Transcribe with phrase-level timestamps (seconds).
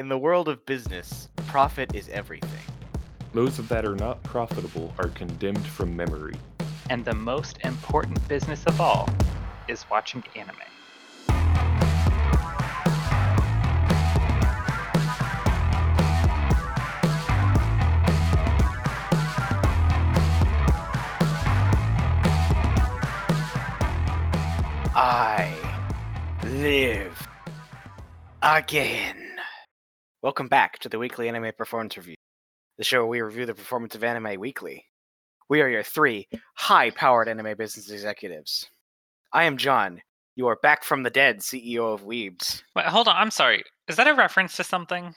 [0.00, 2.64] In the world of business, profit is everything.
[3.34, 6.36] Those that are not profitable are condemned from memory.
[6.88, 9.10] And the most important business of all
[9.68, 10.56] is watching anime.
[24.96, 25.54] I
[26.42, 27.28] live
[28.40, 29.19] again.
[30.22, 32.14] Welcome back to the weekly anime performance review,
[32.76, 34.84] the show where we review the performance of anime weekly.
[35.48, 38.68] We are your three high powered anime business executives.
[39.32, 40.02] I am John.
[40.36, 42.62] You are back from the dead, CEO of Weebs.
[42.76, 43.16] Wait, hold on.
[43.16, 43.62] I'm sorry.
[43.88, 45.14] Is that a reference to something?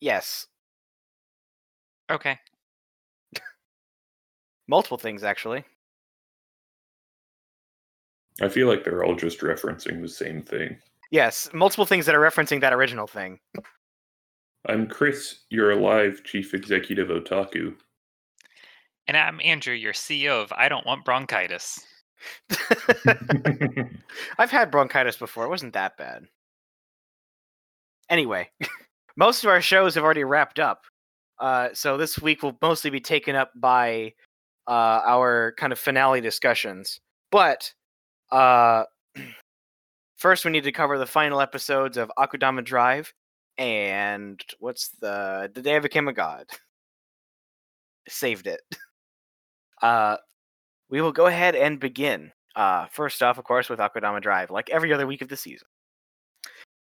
[0.00, 0.46] Yes,
[2.10, 2.38] Okay.
[4.68, 5.64] multiple things actually.
[8.40, 10.76] I feel like they're all just referencing the same thing.
[11.14, 13.38] Yes, multiple things that are referencing that original thing.
[14.68, 17.76] I'm Chris, you're alive chief executive otaku.
[19.06, 21.78] And I'm Andrew, your CEO of I Don't Want Bronchitis.
[24.38, 25.44] I've had bronchitis before.
[25.44, 26.24] It wasn't that bad.
[28.10, 28.50] Anyway,
[29.16, 30.82] most of our shows have already wrapped up.
[31.38, 34.14] Uh, so this week will mostly be taken up by
[34.66, 36.98] uh, our kind of finale discussions.
[37.30, 37.72] But
[38.32, 38.86] uh,
[40.16, 43.12] first, we need to cover the final episodes of Akudama Drive
[43.58, 46.46] and what's the The Day I Became a God.
[48.08, 48.60] Saved it.
[49.82, 50.16] Uh,
[50.88, 52.32] we will go ahead and begin.
[52.56, 55.66] Uh, first off, of course, with Akudama Drive, like every other week of the season.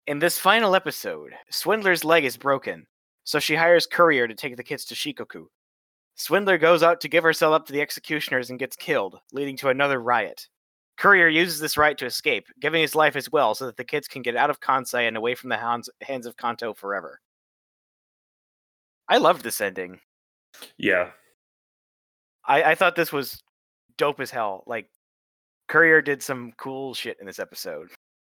[0.08, 2.86] In this final episode, Swindler's leg is broken,
[3.23, 5.48] so she hires Courier to take the kids to Shikoku.
[6.16, 9.70] Swindler goes out to give herself up to the executioners and gets killed, leading to
[9.70, 10.48] another riot.
[10.97, 14.07] Courier uses this right to escape, giving his life as well so that the kids
[14.07, 17.19] can get out of Kansai and away from the hands, hands of Kanto forever.
[19.07, 19.99] I loved this ending.
[20.77, 21.09] yeah,
[22.47, 23.41] I, I thought this was
[23.97, 24.63] dope as hell.
[24.67, 24.89] Like,
[25.67, 27.89] Courier did some cool shit in this episode,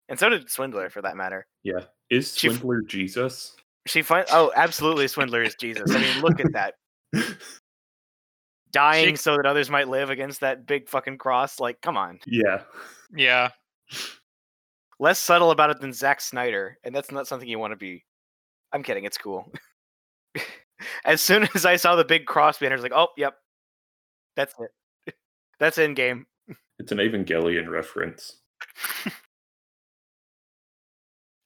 [0.09, 1.47] and so did Swindler, for that matter.
[1.63, 1.85] yeah.
[2.11, 3.55] Is She Swindler Jesus?
[3.87, 5.91] She fin- oh, absolutely, Swindler is Jesus.
[5.95, 6.75] I mean, look at that,
[8.73, 11.61] dying She- so that others might live against that big fucking cross.
[11.61, 12.63] Like, come on, yeah.
[13.15, 13.51] Yeah.
[14.99, 18.05] less subtle about it than Zack Snyder, and that's not something you want to be.
[18.73, 19.05] I'm kidding.
[19.05, 19.51] It's cool.
[21.05, 23.35] as soon as I saw the big cross banner, I was like, oh, yep,
[24.37, 24.55] that's
[25.07, 25.15] it.
[25.59, 26.27] That's in game.
[26.79, 28.37] It's an Evangelion reference.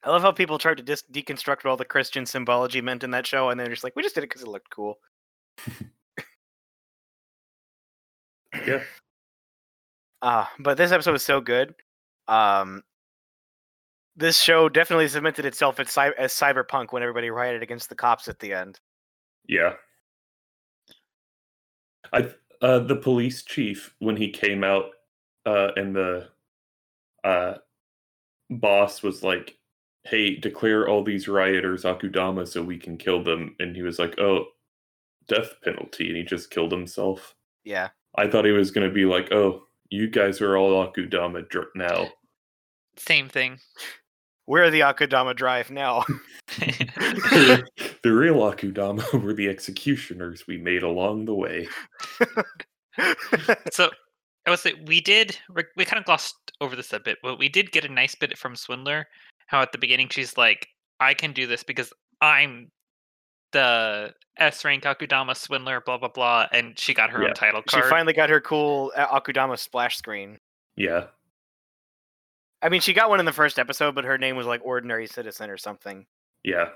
[0.05, 3.13] I love how people tried to dis- deconstruct what all the Christian symbology meant in
[3.13, 4.99] that show, and they're just like, we just did it because it looked cool.
[8.67, 8.83] Yeah.
[10.21, 11.75] Uh, but this episode was so good.
[12.29, 12.83] Um,
[14.17, 18.29] this show definitely cemented itself as, cy- as cyberpunk when everybody rioted against the cops
[18.29, 18.79] at the end.
[19.49, 19.75] Yeah.
[22.13, 22.29] I
[22.61, 24.91] uh the police chief when he came out
[25.47, 26.29] uh and the
[27.25, 27.55] uh
[28.51, 29.57] boss was like,
[30.05, 34.19] "Hey, declare all these rioters Akudama so we can kill them." And he was like,
[34.19, 34.47] "Oh,
[35.27, 37.35] death penalty." And he just killed himself.
[37.65, 37.89] Yeah.
[38.17, 41.69] I thought he was going to be like, "Oh, you guys are all Akudama dr-
[41.75, 42.09] now."
[42.97, 43.59] Same thing.
[44.47, 46.05] We're the Akudama Drive now.
[46.59, 47.65] the
[48.05, 51.69] real Akudama were the executioners we made along the way.
[53.71, 53.91] so
[54.47, 57.39] I would say we did we, we kind of glossed over this a bit, but
[57.39, 59.07] we did get a nice bit from Swindler.
[59.47, 60.69] How at the beginning she's like,
[61.01, 62.71] "I can do this because I'm
[63.53, 67.29] the S rank Akudama Swindler," blah blah blah, and she got her Yeah.
[67.29, 67.85] own title card.
[67.85, 70.39] she finally got her cool uh, Akudama splash screen.
[70.77, 71.07] Yeah.
[72.63, 75.07] I mean, she got one in the first episode, but her name was like Ordinary
[75.07, 76.07] Citizen or something.
[76.45, 76.71] Yeah.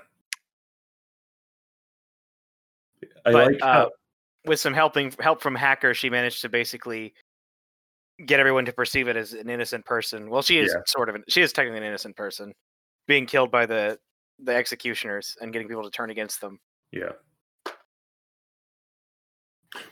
[3.25, 3.89] I But, like uh,
[4.45, 7.13] with some helping help from hacker, she managed to basically
[8.25, 10.29] get everyone to perceive it as an innocent person.
[10.29, 10.81] Well, she is Yeah.
[10.87, 12.53] sort of an, she is technically an innocent person
[13.07, 13.99] being killed by the
[14.39, 16.59] the executioners and getting people to turn against them.
[16.91, 17.11] Yeah.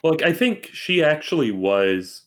[0.03, 2.23] Well, like I think she actually was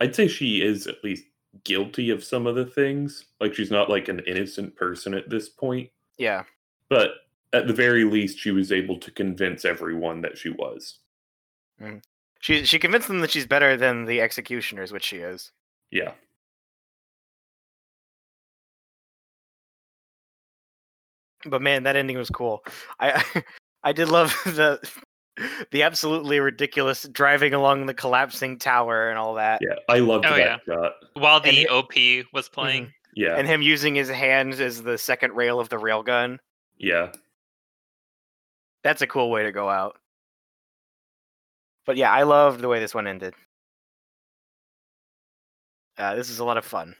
[0.00, 1.24] I'd say she is at least
[1.64, 3.24] guilty of some of the things.
[3.40, 6.44] Like she's not like an innocent person at this point, Yeah.
[6.88, 7.10] but
[7.52, 10.98] at the very least she was able to convince everyone that she was.
[11.80, 12.02] Mm.
[12.40, 15.52] She she convinced them that she's better than the executioners, which she is.
[15.90, 16.12] Yeah.
[21.46, 22.64] But man, that ending was cool.
[22.98, 23.22] I
[23.82, 24.80] I did love the
[25.70, 29.60] the absolutely ridiculous driving along the collapsing tower and all that.
[29.62, 29.76] Yeah.
[29.88, 30.56] I loved Oh, that yeah.
[30.74, 30.92] shot.
[31.14, 32.92] While the it- OP was playing.
[33.16, 33.36] Yeah.
[33.36, 36.38] And him using his hands as the second rail of the railgun.
[36.78, 37.12] Yeah.
[38.84, 39.96] That's a cool way to go out.
[41.86, 43.34] But yeah, I loved the way this one ended.
[45.98, 46.94] Uh, this is a lot of fun.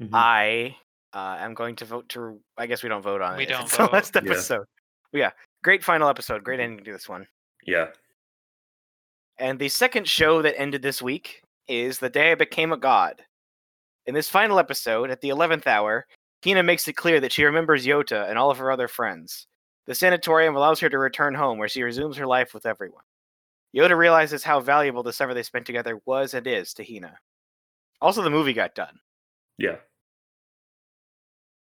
[0.00, 0.10] Mhm.
[0.12, 0.76] I
[1.12, 2.40] uh, am going to vote to.
[2.56, 3.48] I guess we don't vote on We it.
[3.48, 3.92] We don't It's the vote.
[3.92, 4.22] last Yeah.
[4.22, 4.64] episode.
[5.12, 5.30] But yeah,
[5.64, 6.44] great final episode.
[6.44, 6.72] Great mm-hmm.
[6.72, 7.26] ending to this one.
[7.66, 7.86] yeah.
[9.36, 13.20] And the second show that ended this week is The Day I Became a God.
[14.06, 16.06] In this final episode, at the 11th hour,
[16.44, 19.48] Hina makes it clear that she remembers Yota and all of her other friends.
[19.86, 23.02] The sanatorium allows her to return home, where she resumes her life with everyone.
[23.74, 27.18] Yota realizes how valuable the summer they spent together was and is to Hina.
[28.00, 29.00] Also, the movie got done.
[29.58, 29.76] Yeah.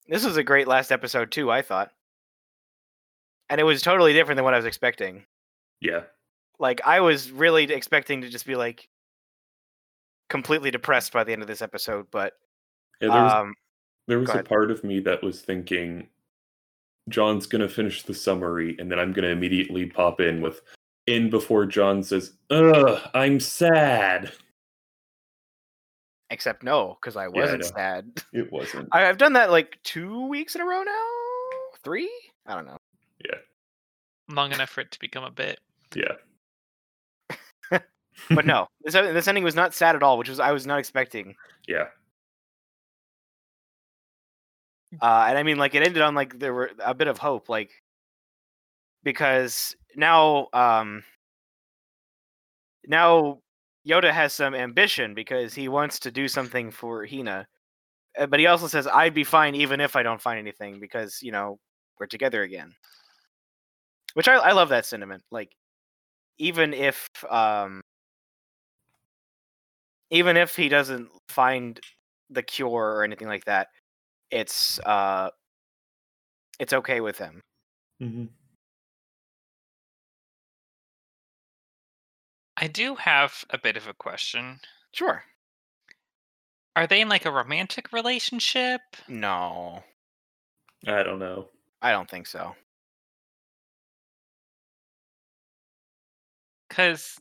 [0.09, 1.91] This was a great last episode, too, I thought.
[3.53, 5.25] And it was totally different than what I was expecting.
[5.81, 6.03] Yeah.
[6.59, 8.89] like I was really expecting to just be like
[10.31, 12.33] completely depressed by the end of this episode, but
[13.01, 13.55] Yeah, there was, um,
[14.09, 14.49] there was a ahead.
[14.49, 16.09] part of me that was thinking
[17.09, 20.63] John's gonna finish the summary and then I'm gonna immediately pop in with
[21.07, 24.33] in before John says, Ugh, I'm sad.
[26.31, 27.69] except no, because I I wasn't know.
[27.75, 28.23] sad.
[28.33, 28.89] It wasn't.
[28.93, 31.09] I, I've done that like two weeks in a row now,
[31.85, 32.11] three.
[32.47, 32.79] I don't know.
[34.29, 35.61] Long enough for it to become a bit.
[35.95, 36.17] yeah.
[38.35, 40.79] But no, this this ending was not sad at all, which was I was not
[40.79, 41.35] expecting.
[41.67, 41.87] Yeah.
[45.01, 47.49] Uh, and I mean, like it ended on like there were a bit of hope,
[47.49, 47.71] like
[49.03, 51.03] because now, um,
[52.87, 53.39] now
[53.89, 57.47] Yota has some ambition because he wants to do something for Hina,
[58.19, 61.23] Uh, but he also says, "I'd be fine even if I don't find anything because
[61.23, 61.59] you know
[62.01, 62.75] we're together again."
[64.15, 65.23] Which I I love that sentiment.
[65.31, 65.55] Like,
[66.39, 67.83] even if um,
[70.11, 71.81] even if he doesn't find
[72.31, 73.69] the cure or anything like that,
[74.31, 75.31] it's uh
[76.59, 77.41] it's okay with him.
[78.01, 78.25] Mm-hmm.
[82.57, 84.61] I do have a bit of a question.
[84.93, 85.25] Sure.
[86.77, 88.81] Are they in like a romantic relationship?
[89.09, 89.83] No,
[90.87, 91.49] I don't know.
[91.81, 92.55] I don't think so.
[96.73, 97.19] Because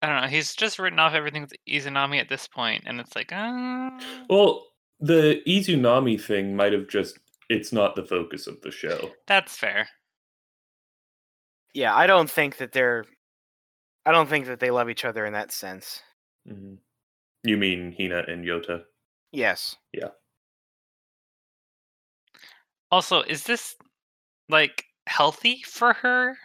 [0.00, 0.28] I don't know.
[0.28, 3.90] He's just written off everything with Izanami at this point, and it's like, uh,
[4.30, 4.66] Well,
[5.00, 7.18] the Izanami thing might have just
[7.50, 9.10] it's not the focus of the show.
[9.26, 9.86] that's fair.
[11.74, 13.04] Yeah, I don't think that they're
[14.06, 16.02] I don't think that they love each other in that sense.
[16.48, 16.76] hmm
[17.44, 18.84] You mean Hina and Yota?
[19.30, 19.76] Yes.
[19.92, 20.08] Yeah.
[22.90, 23.76] Also, is this
[24.48, 26.38] like healthy for her?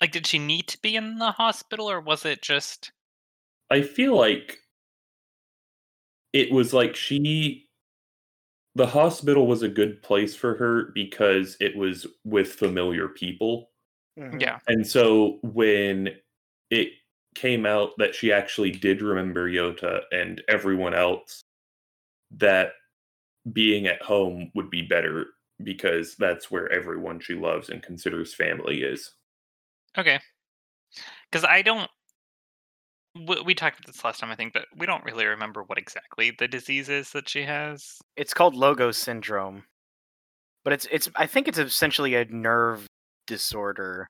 [0.00, 2.92] Like, did she need to be in the hospital, or was it just?
[3.70, 4.58] I feel like
[6.32, 7.68] it was like she
[8.74, 13.70] the hospital was a good place for her because it was with familiar people.
[14.18, 14.40] Mhm.
[14.40, 16.18] Yeah, And so when
[16.70, 16.90] it
[17.34, 21.42] came out that she actually did remember Yota and everyone else,
[22.32, 22.72] that
[23.52, 25.26] being at home would be better
[25.62, 29.12] because that's where everyone she loves and considers family is.
[29.98, 30.20] Okay.
[31.30, 31.90] Because I don't.
[33.14, 35.78] We, we talked about this last time, I think, but we don't really remember what
[35.78, 37.98] exactly the disease is that she has.
[38.16, 39.64] It's called Logos syndrome.
[40.64, 42.86] But it's it's I think it's essentially a nerve
[43.26, 44.06] disorder.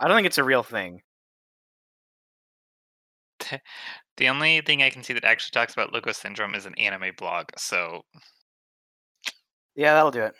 [0.00, 1.00] I don't think it's a real thing.
[4.16, 7.12] The only thing I can see that actually talks about Logos syndrome is an anime
[7.16, 7.46] blog.
[7.56, 8.02] So
[9.74, 10.34] Yeah, that'll do it.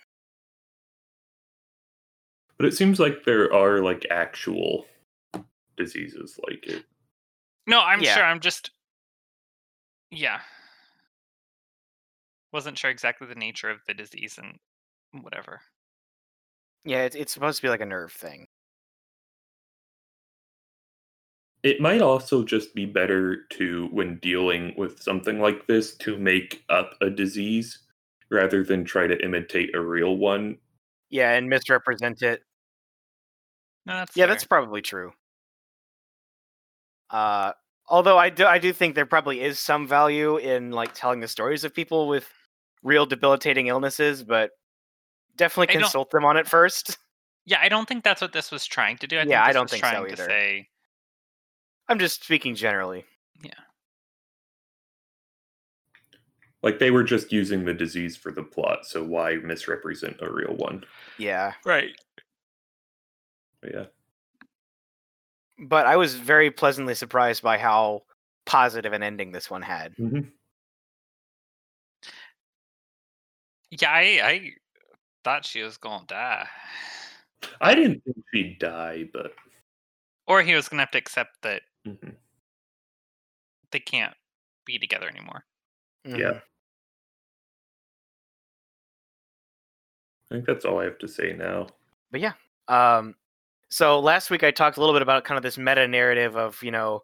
[2.63, 4.87] But it seems like there are like actual
[5.77, 6.85] diseases like it.
[7.67, 8.15] no, I'm Yeah.
[8.15, 8.23] sure.
[8.23, 8.71] I'm just.
[10.13, 10.41] Yeah.
[12.53, 14.61] Wasn't sure exactly the nature of the disease and
[15.25, 15.61] whatever.
[16.85, 18.47] Yeah, it's it's supposed to be like a nerve thing.
[21.65, 26.63] It might also just be better to, when dealing with something like this, to make
[26.69, 27.81] up a disease
[28.31, 30.59] rather than try to imitate a real one.
[31.11, 32.45] Yeah, and misrepresent it.
[33.87, 34.35] No, that's Yeah, fair.
[34.35, 35.13] that's probably true.
[37.11, 37.53] Uh,
[37.89, 41.29] although I do, I do think there probably is some value in like telling the
[41.29, 42.29] stories of people with
[42.83, 44.51] real debilitating illnesses, but
[45.37, 46.97] definitely I consult them on it first.
[47.45, 49.17] Yeah, I don't think that's what this was trying to do.
[49.19, 50.25] I Yeah, think I don't was think so trying to either.
[50.27, 50.69] say
[51.89, 53.05] I'm just speaking generally.
[53.43, 53.51] Yeah.
[56.63, 60.55] Like they were just using the disease for the plot, so why misrepresent a real
[60.55, 60.85] one?
[61.19, 61.91] Yeah, right.
[63.63, 63.85] But yeah.
[65.59, 68.03] but I was very pleasantly surprised by how
[68.45, 69.95] positive an ending this one had.
[69.97, 70.31] Mhm.
[73.71, 74.51] Yeah, I, I
[75.25, 76.49] thought she was gonna die,
[77.61, 79.33] I didn't think she'd die, but
[80.27, 82.15] or he was gonna have to accept that mhm.
[83.71, 84.15] they can't
[84.65, 85.45] be together anymore.
[86.07, 86.19] Mhm.
[86.19, 86.41] yeah.
[90.31, 91.67] I think that's all I have to say now.
[92.11, 92.33] But yeah,
[92.69, 93.15] um,
[93.73, 96.63] so last week I talked a little bit about kind of this meta narrative of
[96.63, 97.01] you know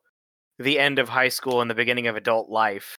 [0.58, 2.94] the end of high school and the beginning of adult life.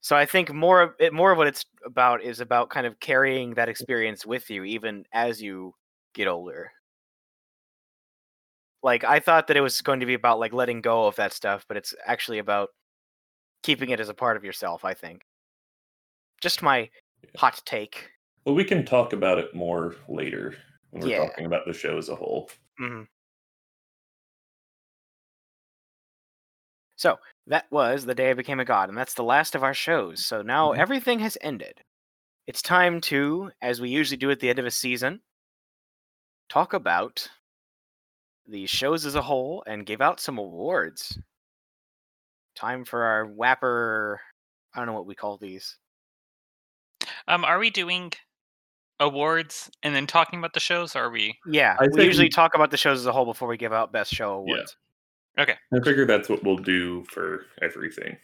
[0.00, 3.00] So I think more of it, more of what it's about is about kind of
[3.00, 5.74] carrying that experience with you even as you
[6.14, 6.70] get older.
[8.84, 11.32] Like I thought that it was going to be about like letting go of that
[11.32, 12.68] stuff, but it's actually about
[13.64, 14.84] keeping it as a part of yourself.
[14.84, 15.22] I think.
[16.40, 16.90] Just my
[17.36, 18.08] hot take.
[18.44, 20.54] Well, we can talk about it more later
[21.02, 21.18] we're Yeah.
[21.26, 22.50] talking about the show as a whole.
[22.78, 23.06] Mhm.
[26.96, 29.74] So that was the day I became a god, and that's the last of our
[29.74, 30.24] shows.
[30.26, 30.78] So now Mhm.
[30.78, 31.84] everything has ended.
[32.46, 35.22] It's time to, as we usually do at the end of a season,
[36.48, 37.28] talk about
[38.46, 41.18] the shows as a whole and give out some awards.
[42.54, 44.20] Time for our whapper.
[44.74, 45.78] I don't know what we call these.
[47.28, 48.12] Um, are we doing
[49.00, 50.94] awards and then talking about the shows?
[50.96, 51.36] Or are we?
[51.46, 53.72] Yeah, I we usually we- talk about the shows as a whole before we give
[53.72, 54.54] out best show Yeah.
[54.54, 54.76] awards.
[55.38, 55.56] Okay.
[55.72, 58.16] I figure that's what we'll do for everything.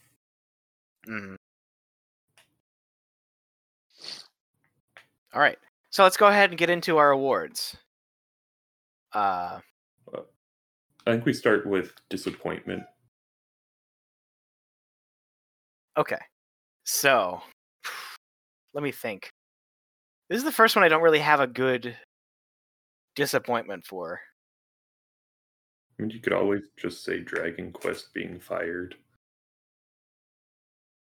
[1.08, 1.36] Mhm.
[5.32, 5.58] All right.
[5.90, 7.76] So let's go ahead and get into our awards.
[9.12, 9.60] Uh,
[11.06, 12.84] I think we start with disappointment.
[15.96, 16.18] okay.
[16.84, 17.42] So
[18.74, 19.30] let me think.
[20.30, 21.96] This is the first one I don't really have a good
[23.16, 24.20] disappointment for.
[25.98, 28.94] I mean, you could always just say Dragon Quest being fired.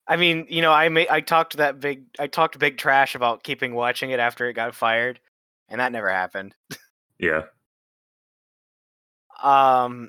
[0.08, 3.44] I mean, you know, I may, I talked that big I talked big trash about
[3.44, 5.20] keeping watching it after it got fired,
[5.68, 6.54] and that never happened.
[7.22, 7.42] Yeah.
[9.42, 10.08] Um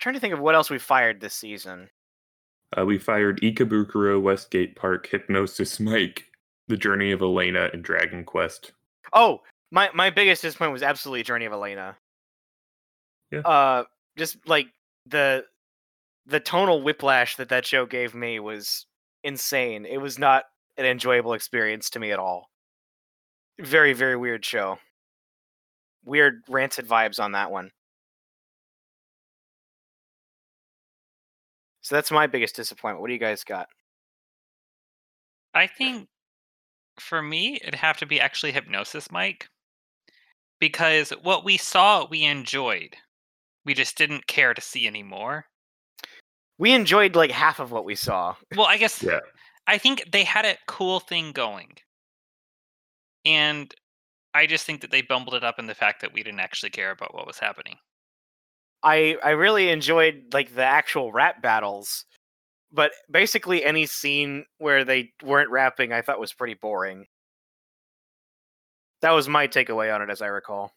[0.00, 1.90] trying to think of what else we fired this season.
[2.76, 6.26] Uh, we fired Ikebukuro, Westgate Park, Hypnosis Mic,
[6.68, 8.72] The Journey of Elaina, and Dragon Quest.
[9.12, 11.96] Oh, my my biggest disappointment was absolutely Journey of Elaina.
[13.30, 13.40] Yeah.
[13.40, 13.84] Uh,
[14.16, 14.68] just like
[15.06, 15.44] the
[16.26, 18.86] the tonal whiplash that that show gave me was
[19.24, 19.86] insane.
[19.86, 20.44] It was not
[20.76, 22.50] an enjoyable experience to me at all.
[23.60, 24.78] Very very weird show.
[26.04, 27.70] Weird rancid vibes on that one.
[31.82, 33.00] So that's my biggest disappointment.
[33.00, 33.68] What do you guys got?
[35.54, 36.08] I think
[36.98, 39.48] for me, it'd have to be actually Hypnosis Mic.
[40.60, 42.94] Because what we saw, we enjoyed.
[43.64, 45.46] We just didn't care to see anymore.
[46.58, 48.34] We enjoyed like half of what we saw.
[48.54, 49.20] Well, I guess Yeah.
[49.66, 51.72] I think they had a cool thing going.
[53.24, 53.74] And
[54.34, 56.70] I just think that they bumbled it up in the fact that we didn't actually
[56.70, 57.76] care about what was happening.
[58.82, 62.04] I I really enjoyed like the actual rap battles,
[62.72, 67.06] but basically any scene where they weren't rapping, I thought was pretty boring.
[69.02, 70.72] That was my takeaway on it, as I recall.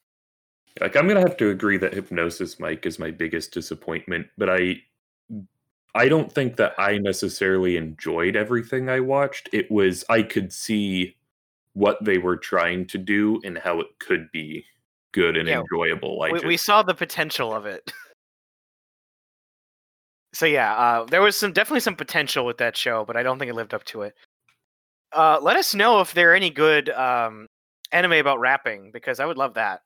[0.82, 4.82] Like I'm gonna have to agree that Hypnosis Mic is my biggest disappointment, but I
[5.96, 9.50] I don't think that I necessarily enjoyed everything I watched.
[9.54, 11.16] It was I could see
[11.74, 14.66] what they were trying to do and how it could be
[15.13, 16.20] good and Yeah, enjoyable.
[16.20, 17.89] Like we, just, we saw the potential of it.
[20.34, 23.39] so yeah, uh, there was some definitely some potential with that show, but I don't
[23.39, 24.13] think it lived up to it.
[25.13, 27.48] Uh, let us know if there are any good um,
[27.91, 29.82] anime about rapping because I would love that.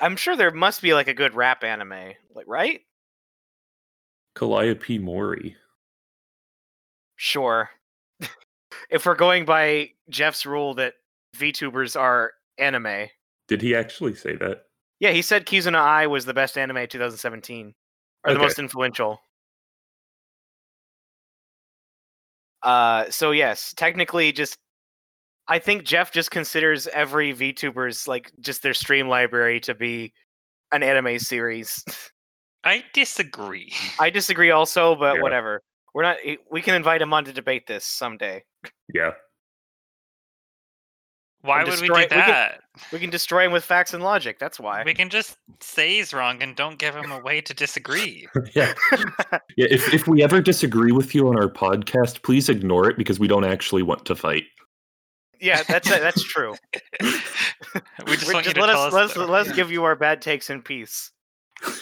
[0.00, 2.80] I'm sure there must be like a good rap anime, like right?
[4.34, 5.56] Calliope Mori.
[7.16, 7.70] Sure.
[8.90, 10.94] if we're going by Jeff's rule that
[11.36, 13.08] VTubers are anime,
[13.48, 14.62] Did he actually say that?
[15.00, 17.74] yeah, he said Kizuna Ai was the best anime 2017
[18.24, 19.20] or the most influential.
[22.62, 24.56] Uh, so yes, technically, just
[25.48, 30.12] I think Jeff just considers every VTuber's like just their stream library to be
[30.72, 31.84] an anime series.
[32.64, 33.72] I disagree.
[34.00, 35.20] I disagree also, but Yeah.
[35.22, 35.60] whatever.
[35.92, 36.16] We're not.
[36.24, 38.42] eh, We can invite him on to debate this someday.
[38.94, 39.12] Yeah.
[41.44, 42.60] Why and would we destroy- do we can- that?
[42.90, 44.38] We can destroy him with facts and logic.
[44.40, 44.82] That's why.
[44.82, 48.26] We can just say he's wrong and don't give him a way to disagree.
[48.54, 48.72] yeah.
[49.56, 49.68] Yeah.
[49.70, 53.28] If if we ever disagree with you on our podcast, please ignore it because we
[53.28, 54.44] don't actually want to fight.
[55.40, 56.54] yeah, that's that's true.
[57.00, 57.10] we
[58.16, 58.92] just We're- want you to let tell us us.
[58.94, 59.26] let's though.
[59.26, 61.10] let's give you our bad takes in peace.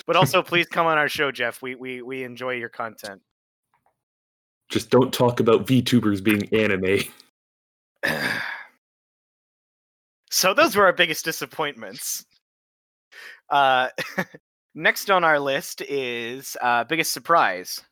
[0.06, 1.62] But also, please come on our show, Jeff.
[1.62, 3.22] We we we enjoy your content.
[4.68, 7.04] Just don't talk about VTubers being anime.
[10.32, 12.24] so those were our biggest disappointments.
[13.50, 13.88] Uh,
[14.74, 17.82] next on our list is uh, biggest surprise,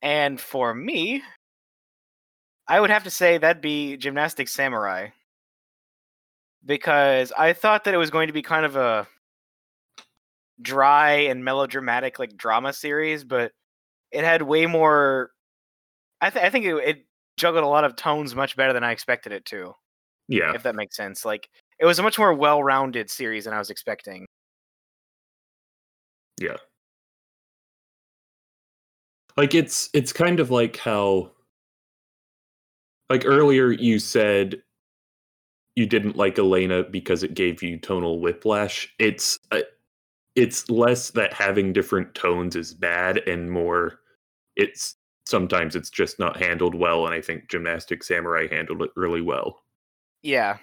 [0.00, 1.22] and for me,
[2.68, 5.08] I would have to say that'd be Gymnastic Samurai
[6.64, 9.08] because I thought that it was going to be kind of a
[10.62, 13.50] dry and melodramatic like drama series, but
[14.12, 15.30] it had way more.
[16.20, 18.92] I, th- I think it, it juggled a lot of tones much better than I
[18.92, 19.74] expected it to.
[20.30, 20.52] Yeah.
[20.54, 23.68] If that makes sense, like it was a much more well-rounded series than I was
[23.68, 24.26] expecting.
[26.40, 26.56] Yeah.
[29.36, 31.32] Like it's it's kind of like how
[33.08, 34.62] like earlier you said
[35.74, 38.94] you didn't like Elaina because it gave you tonal whiplash.
[39.00, 39.62] It's uh,
[40.36, 43.98] it's less that having different tones is bad and more
[44.54, 44.94] it's
[45.26, 49.62] sometimes it's just not handled well and I think Gymnastic Samurai handled it really well.
[50.22, 50.58] Yeah.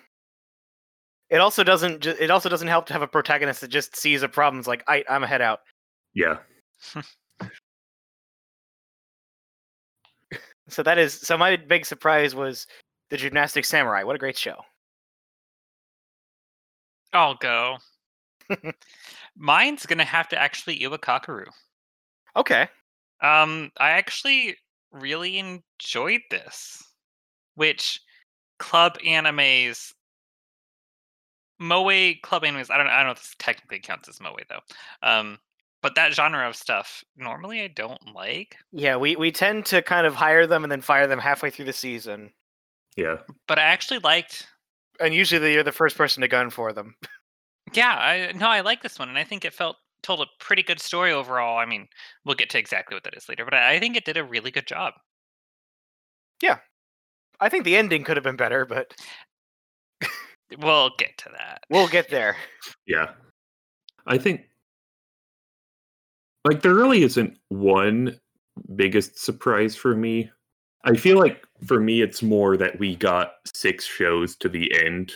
[1.30, 2.02] It also doesn't.
[2.02, 4.60] ju- It also doesn't help to have a protagonist that just sees a problem.
[4.60, 5.60] Is like, I, I'm a head out.
[6.14, 6.38] Yeah.
[10.70, 11.14] So that is.
[11.14, 12.68] So my big surprise was
[13.10, 14.04] the Gymnastic Samurai.
[14.04, 14.58] What a great show.
[17.14, 17.78] I'll go.
[19.38, 21.46] Mine's gonna have to actually Iwakakeru.
[22.36, 22.68] Okay.
[23.22, 24.58] Um, I actually
[24.92, 26.84] really enjoyed this,
[27.56, 28.02] which
[28.60, 29.94] club animes,
[31.60, 32.70] moe club animes.
[32.72, 32.88] I don't.
[32.88, 34.60] I don't know if this technically counts as moe though.
[35.08, 35.40] Um,
[35.82, 38.58] but that genre of stuff normally I don't like.
[38.72, 41.66] Yeah, we we tend to kind of hire them and then fire them halfway through
[41.66, 42.32] the season,
[42.96, 43.18] Yeah.
[43.48, 44.48] But I actually liked.
[45.00, 46.96] and usually you're the first person to gun for them.
[47.74, 50.64] Yeah, I no, I like this one, and I think it felt told a pretty
[50.64, 51.58] good story overall.
[51.58, 51.90] I mean,
[52.24, 54.24] we'll get to exactly what that is later, but I, I think it did a
[54.24, 54.94] really good job.
[57.40, 58.94] I think the ending could have been better, but
[60.60, 61.62] We'll get to that.
[61.70, 62.38] we'll get there.
[62.86, 63.12] Yeah.
[64.06, 64.48] I think
[66.46, 68.18] like there really isn't one
[68.76, 70.32] biggest surprise for me.
[70.86, 75.12] I feel like for me it's more that we got six shows to the end.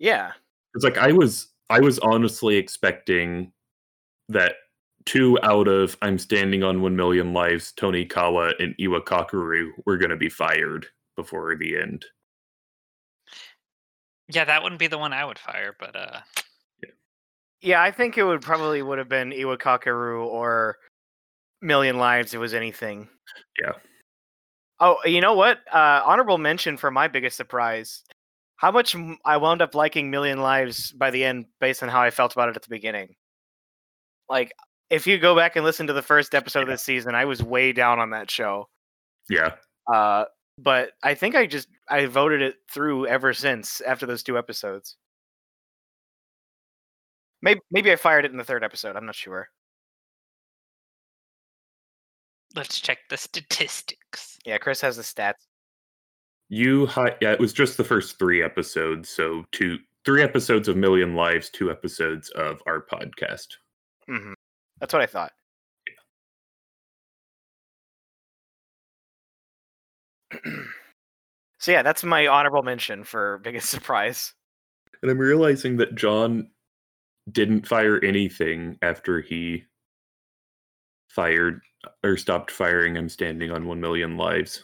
[0.00, 0.32] Yeah.
[0.74, 3.52] It's like I was I was honestly expecting
[4.28, 4.54] that
[5.04, 10.16] two out of I'm standing on one million lives, Tonikawa and Iwa Kakeru were gonna
[10.16, 12.04] be fired before the end.
[14.28, 16.20] Yeah, that wouldn't be the one I would fire, but uh,
[17.60, 20.76] Yeah, I think it would probably would have been Iwakakeru or
[21.62, 23.08] Million Lives if it was anything.
[23.60, 23.72] Yeah.
[24.78, 25.60] Oh, you know what?
[25.72, 28.02] Uh, honorable mention for my biggest surprise.
[28.56, 32.10] How much I wound up liking Million Lives by the end based on how I
[32.10, 33.14] felt about it at the beginning.
[34.28, 34.52] Like,
[34.90, 37.42] if you go back and listen to the first episode of this season, I was
[37.42, 38.68] way down on that show.
[39.28, 39.52] Yeah.
[39.92, 40.24] Uh,
[40.58, 44.96] but I think I just I voted it through ever since after those two episodes.
[47.42, 48.96] Maybe maybe I fired it in the third episode.
[48.96, 49.48] I'm not sure.
[52.54, 54.38] let's check the statistics.
[54.46, 55.44] Yeah, Chris has the stats.
[56.48, 60.76] You hi- yeah, it was just the first three episodes, so two three episodes of
[60.76, 63.48] Million Lives, two episodes of our podcast.
[64.08, 64.32] hmm
[64.80, 65.32] That's what I thought.
[71.58, 74.32] so yeah, that's my honorable mention for biggest surprise.
[75.02, 76.48] And I'm realizing that John
[77.30, 79.64] didn't fire anything after he
[81.08, 81.60] fired
[82.04, 84.62] or stopped firing I'm standing on 1 million lives.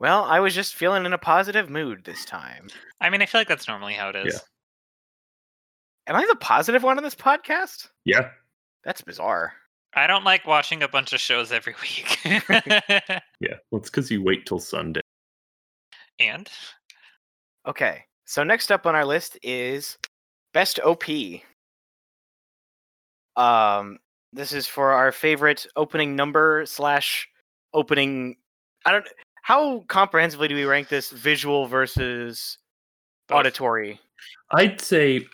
[0.00, 2.68] Well, I was just feeling in a positive mood this time.
[3.00, 4.34] I mean, I feel like that's normally how it is.
[4.34, 4.40] Yeah.
[6.06, 7.88] Am I the positive one on this podcast?
[8.04, 8.30] Yeah.
[8.84, 9.54] That's bizarre.
[9.96, 12.18] I don't like watching a bunch of shows every week.
[13.40, 13.56] Yeah.
[13.70, 15.00] Well, it's because you wait till Sunday.
[16.18, 16.48] and
[17.66, 19.98] Okay, so next up on our list is
[20.52, 21.04] best OP.
[23.36, 23.98] Um,
[24.32, 27.28] this is for our favorite opening number slash
[27.72, 28.36] opening.
[28.86, 29.06] I don't.
[29.42, 31.10] How comprehensively do we rank this?
[31.10, 32.58] Visual versus
[33.28, 33.38] both.
[33.40, 34.00] auditory.
[34.52, 35.26] I'd say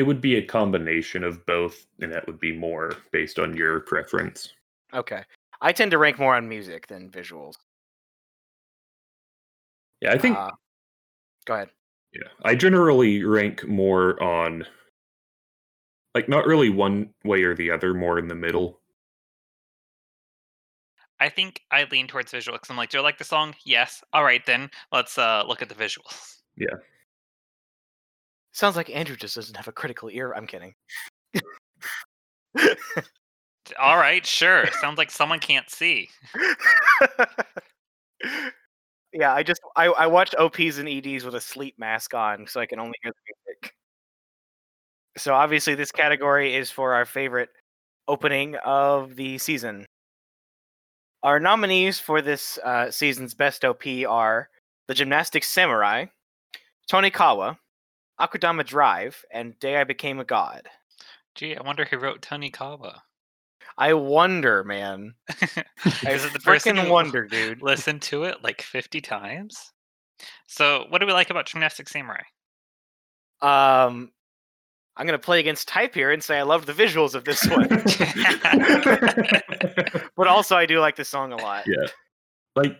[0.00, 3.80] it would be a combination of both, and that would be more based on your
[3.80, 4.54] preference.
[4.94, 5.22] Okay,
[5.60, 7.56] I tend to rank more on music than visuals.
[10.00, 10.52] Yeah, I think Uh,
[11.44, 11.68] go ahead.
[12.14, 14.66] Yeah, I generally rank more on,
[16.14, 18.80] like, not really one way or the other, more in the middle.
[21.18, 23.54] I think I lean towards visual because I'm like, do I like the song?
[23.66, 24.02] Yes.
[24.14, 26.38] All right, then let's uh look at the visuals.
[28.52, 30.32] Sounds like Andrew just doesn't have a critical ear.
[30.32, 30.74] I'm kidding.
[33.78, 34.66] All right, sure.
[34.80, 36.08] Sounds like someone can't see.
[39.12, 42.60] yeah, I just I, I watched OPs and EDs with a sleep mask on, so
[42.60, 43.74] I can only hear the music.
[45.16, 47.50] So obviously, this category is for our favorite
[48.08, 49.86] opening of the season.
[51.22, 54.48] Our nominees for this uh, season's best OP are
[54.88, 56.06] The Gymnastics Samurai,
[56.90, 57.58] Tonikawa,
[58.20, 60.68] Akudama Drive, and Day I Became a God.
[61.34, 63.00] Gee, I wonder who wrote Tonikawa.
[63.78, 65.14] I wonder, man.
[66.02, 67.62] Is it the person Freaking who wonder, dude.
[67.62, 69.72] Listen to it like 50 times?
[70.46, 72.22] So, what do we like about Gymnastic Samurai?
[73.40, 74.10] Um,
[74.96, 77.68] I'm gonna play against type here and say I love the visuals of this one,
[80.16, 81.64] but also I do like the song a lot.
[81.66, 81.86] Yeah.
[82.54, 82.76] Like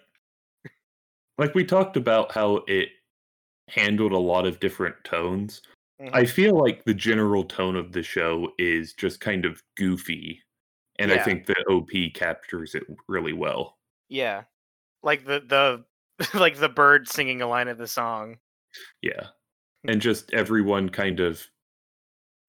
[1.39, 2.91] like we talked about how it
[3.71, 5.63] handled a lot of different tones.
[6.01, 6.11] Mhm.
[6.13, 10.43] I feel like the general tone of the show is just kind of goofy.
[10.99, 13.79] And I think the OP captures it really well.
[14.09, 14.43] Yeah,
[15.03, 15.85] like the the
[16.35, 18.39] like the bird singing a line of the song.
[19.01, 19.29] Yeah.
[19.85, 21.47] And just everyone kind of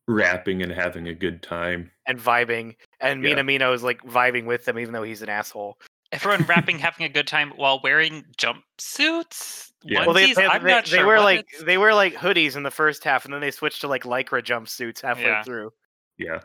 [0.08, 1.92] rapping and having a good time.
[2.08, 3.36] and vibing, and Yeah.
[3.36, 5.78] Minamino is like vibing with them, even though he's an asshole.
[6.12, 9.72] Everyone rapping, having a good time while wearing jumpsuits.
[9.84, 10.06] Yeah.
[10.06, 10.36] Well, they Onesies?
[10.36, 12.72] they, I'm they, not they sure wear like it's- they wear like hoodies in the
[12.72, 15.44] first half, and then they switch to like lycra jumpsuits halfway Yeah.
[15.44, 15.72] through.
[16.18, 16.40] Yeah.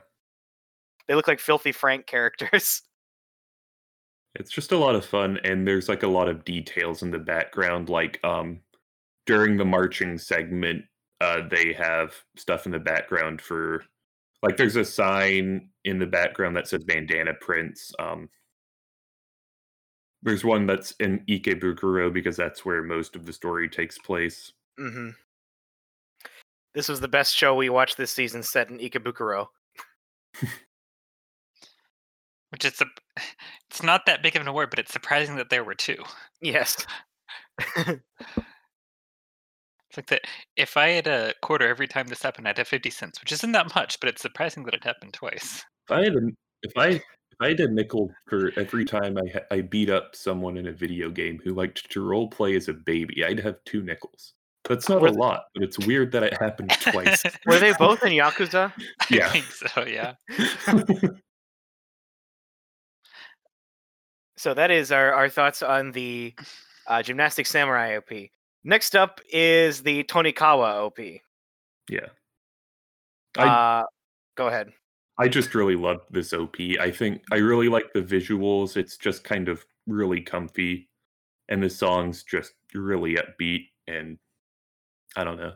[1.09, 2.83] They look like filthy Frank characters.
[4.38, 7.18] It's just a lot of fun and there's like a lot of details in the
[7.18, 8.61] background like um
[9.24, 10.85] during the marching segment
[11.22, 13.83] uh they have stuff in the background for
[14.42, 18.29] like there's a sign in the background that says bandana prince um
[20.22, 24.52] there's one that's in Ikebukuro because that's where most of the story takes place.
[24.79, 25.11] hmm
[26.74, 29.46] This was the best show we watched this season, set in Ikebukuro.
[32.50, 32.87] which is a,
[33.70, 36.02] it's not that big of an award, but it's surprising that there were two.
[36.40, 36.85] Yes.
[39.96, 40.31] It's like that.
[40.57, 43.52] If I had a quarter every time this happened, I'd have fifty cents, which isn't
[43.52, 45.64] that much, but it's surprising that it happened twice.
[45.88, 46.20] If I had a
[46.62, 47.02] if I if
[47.40, 51.11] I had a nickel for every time I I beat up someone in a video
[51.11, 54.33] game who liked to role play as a baby, I'd have two nickels.
[54.68, 57.22] That's not Were a th- lot, but it's weird that it happened twice.
[57.46, 58.72] Were they both in Yakuza?
[59.01, 59.29] I Yeah.
[59.29, 59.85] think so.
[59.85, 60.14] Yeah.
[64.38, 66.35] So that is our, our thoughts on the
[66.87, 68.11] uh, Gymnastic Samurai OP.
[68.64, 70.99] Next up is the Tonikawa OP.
[71.88, 72.09] yeah.
[73.38, 73.85] I Uh,
[74.37, 74.72] go ahead.
[75.18, 76.57] I just really loved this OP.
[76.81, 77.46] I think I mm-hmm.
[77.46, 78.76] really like the visuals.
[78.76, 80.88] It's just kind of really comfy,
[81.48, 83.68] and the song's just really upbeat.
[83.87, 84.18] And
[85.16, 85.52] I don't know.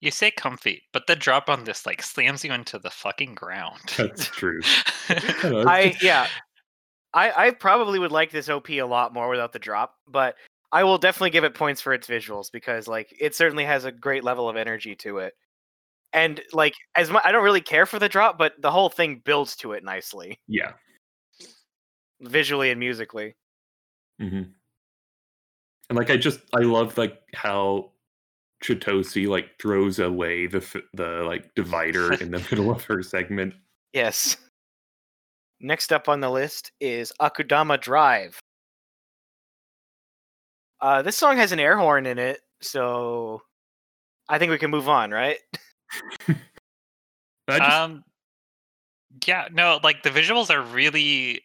[0.00, 3.80] You say comfy, but the drop on this like slams you into the fucking ground.
[3.96, 4.60] That's true.
[5.08, 6.28] I don't know, it's I yeah,
[7.14, 10.36] I I probably would like this OP a lot more without the drop, but
[10.70, 13.92] I will definitely give it points for its visuals because like it certainly has a
[13.92, 15.34] great level of energy to it.
[16.12, 19.20] And like as much, I don't really care for the drop, but the whole thing
[19.24, 20.72] builds to it nicely, yeah.
[22.20, 23.34] visually and musically.
[24.18, 24.42] hmm
[25.90, 27.90] And like I just I love like how
[28.64, 30.60] Chitose like throws away the
[30.94, 33.54] the like divider in the middle of her segment.
[33.92, 34.36] Yes.
[35.60, 38.40] Next up on the list is Akudama Drive.
[40.80, 43.42] Uh, this song has an air horn in it, so
[44.28, 45.38] I think we can move on, right?
[47.48, 48.04] I just, um,
[49.26, 51.42] yeah, no, like the visuals are really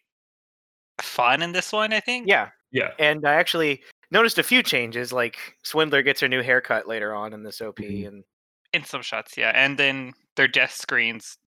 [1.00, 1.92] fun in this one.
[1.92, 2.28] I think.
[2.28, 5.12] Yeah, yeah, and I actually noticed a few changes.
[5.12, 8.06] Like Swindler gets her new haircut later on in this OP, Mhm.
[8.08, 8.24] and
[8.72, 11.38] in some shots, yeah, and then their death screens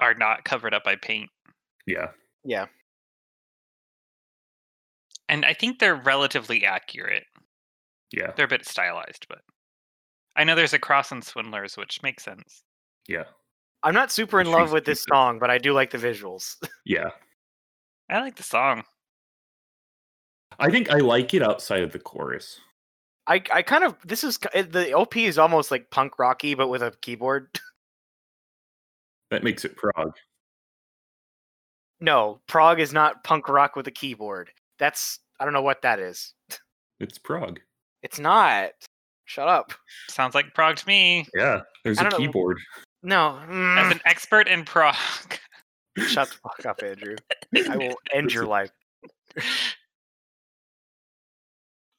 [0.00, 1.30] are not covered up by paint,
[1.86, 2.08] yeah,
[2.44, 2.66] yeah,
[5.28, 7.24] and I think they're relatively accurate.
[8.12, 9.40] yeah, They're a bit stylized, but
[10.36, 12.62] I know there's a cross in Swindlers, which makes sense.
[13.08, 13.24] yeah,
[13.82, 16.56] I'm not super in love with this song, but I do like the visuals.
[16.84, 17.10] yeah.
[18.08, 18.84] I like the song.
[20.58, 22.60] I think I like it outside of the chorus.
[23.26, 26.82] I I kind of this is the OP is almost like punk rocky, but with
[26.82, 27.48] a keyboard.
[29.32, 30.14] That makes it prog.
[32.00, 34.52] no, prog is not punk rock with a keyboard.
[34.78, 36.32] That's I don't know what that is.
[37.00, 37.58] It's prog.
[38.02, 38.70] It's not.
[39.26, 39.72] Shut up.
[40.08, 41.26] Sounds like prog to me.
[41.34, 42.26] Yeah, there's I a don't know.
[42.26, 42.58] keyboard.
[43.02, 43.38] No.
[43.38, 44.94] As mm, an expert in prog,
[45.98, 47.16] Shut the fuck up, Andrew.
[47.70, 48.70] I will end your life.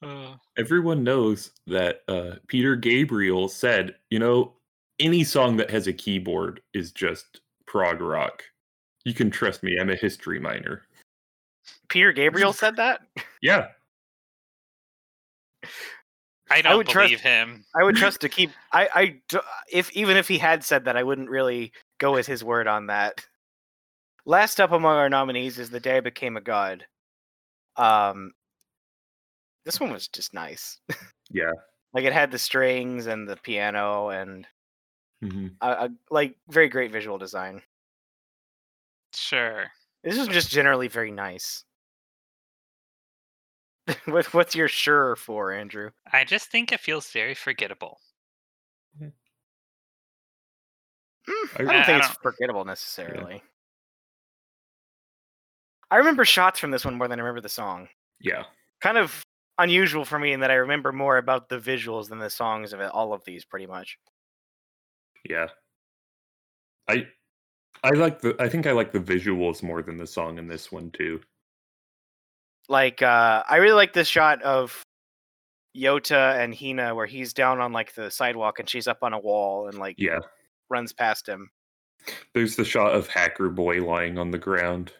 [0.00, 4.52] Uh, Everyone knows that uh, Peter Gabriel said, you know,
[5.00, 8.44] any song that has a keyboard is just prog rock.
[9.04, 9.76] You can trust me.
[9.76, 10.82] I'm a history minor.
[11.88, 13.00] Peter Gabriel said that.
[13.42, 13.70] Yeah.
[16.50, 17.64] I don't would trust- him.
[17.78, 18.50] I would trust to keep.
[18.72, 19.38] I, I, d-
[19.70, 22.86] if even if he had said that, I wouldn't really go with his word on
[22.86, 23.26] that.
[24.24, 26.86] Last up among our nominees is "The Day I Became a God."
[27.76, 28.32] Um,
[29.64, 30.78] this one was just nice.
[31.30, 31.52] Yeah.
[31.92, 34.46] like it had the strings and the piano and
[35.22, 37.60] hmm uh, uh, like very great visual design.
[39.12, 39.66] Sure.
[40.04, 41.64] This is just generally very nice.
[44.06, 45.90] what, what's your sure for, Andrew?
[46.12, 47.98] I just think it feels very forgettable.
[49.00, 49.12] Mm,
[51.28, 53.42] I- I don't I- think I it's forgettable necessarily.
[55.90, 57.88] I remember shots from this one more than I remember the song.
[58.20, 58.44] Yeah.
[58.80, 59.22] Kind of
[59.58, 62.80] unusual for me in that I remember more about the visuals than the songs of
[62.80, 63.98] it, all of these, pretty much.
[65.28, 65.46] Yeah.
[66.88, 67.06] I
[67.82, 70.70] I like the I think I like the visuals more than the song in this
[70.70, 71.20] one too.
[72.68, 74.82] Like, uh, I really like this shot of
[75.76, 79.18] Yota and Hina where he's down on like the sidewalk and she's up on a
[79.18, 80.18] wall and like Yeah.
[80.68, 81.50] runs past him.
[82.34, 84.92] There's the shot of Hacker Boy lying on the ground.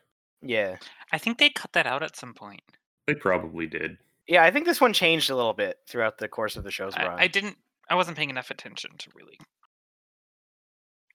[0.42, 0.76] Yeah.
[1.12, 2.60] I think they cut that out at some point.
[3.06, 3.98] They probably did.
[4.26, 6.94] Yeah, I think this one changed a little bit throughout the course of the show's
[6.96, 7.06] run.
[7.18, 7.56] I, I didn't.
[7.88, 9.38] I wasn't paying enough attention to really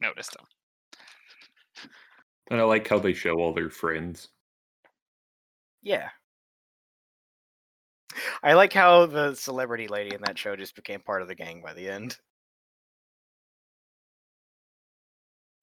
[0.02, 0.46] notice them.
[2.50, 4.30] And I like how they show all their friends.
[5.84, 6.10] Yeah.
[8.42, 11.62] I like how the celebrity lady in that show just became part of the gang
[11.62, 12.18] by the end.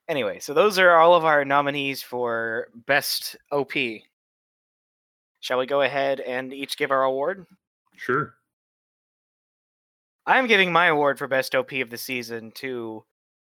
[0.09, 3.73] Anyway, so those are all of our nominees for best OP.
[5.39, 7.47] Shall we go ahead and each give our award?
[7.97, 8.35] Sure.
[10.27, 13.05] I'm giving my award for best OP of the season to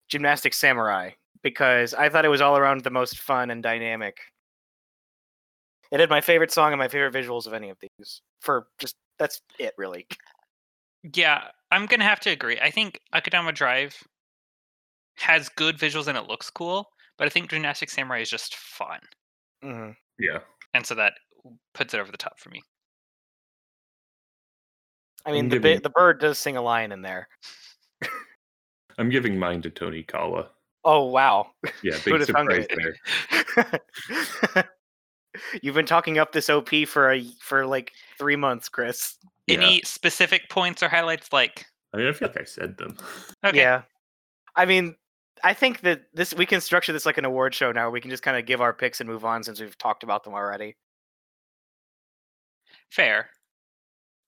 [0.09, 1.11] Gymnastic Samurai
[1.43, 4.19] because I thought it was all around the most fun and dynamic.
[5.91, 8.23] It had my favorite song and my favorite visuals of any of these.
[8.41, 10.07] For just that's it, really.
[11.15, 12.59] Yeah, I'm gonna have to agree.
[12.61, 13.97] I think Akudama Drive
[15.17, 19.01] has good visuals and it looks cool, but I think Gymnastic Samurai is just fun,
[19.63, 20.39] hmm Yeah.
[20.75, 21.15] and so that
[21.75, 22.63] puts it over the top for me.
[25.27, 27.29] I mean, I'm the giving- bi- the bird does sing a line in there.
[28.99, 30.49] I'm giving mine to Tonikawa.
[30.85, 31.51] Oh wow!
[31.83, 34.65] Yeah, big surprise there.
[35.63, 39.17] You've been talking up this OP for a for like three months, Chris.
[39.47, 39.57] Yeah.
[39.57, 41.33] Any specific points or highlights?
[41.33, 42.97] Like, I mean, I feel like I said them.
[43.45, 43.83] okay, Yeah,
[44.57, 44.95] I mean,
[45.43, 47.91] I think that this we can structure this like an award show now.
[47.91, 50.25] We can just kind of give our picks and move on since we've talked about
[50.25, 50.77] them already.
[52.91, 53.31] fair.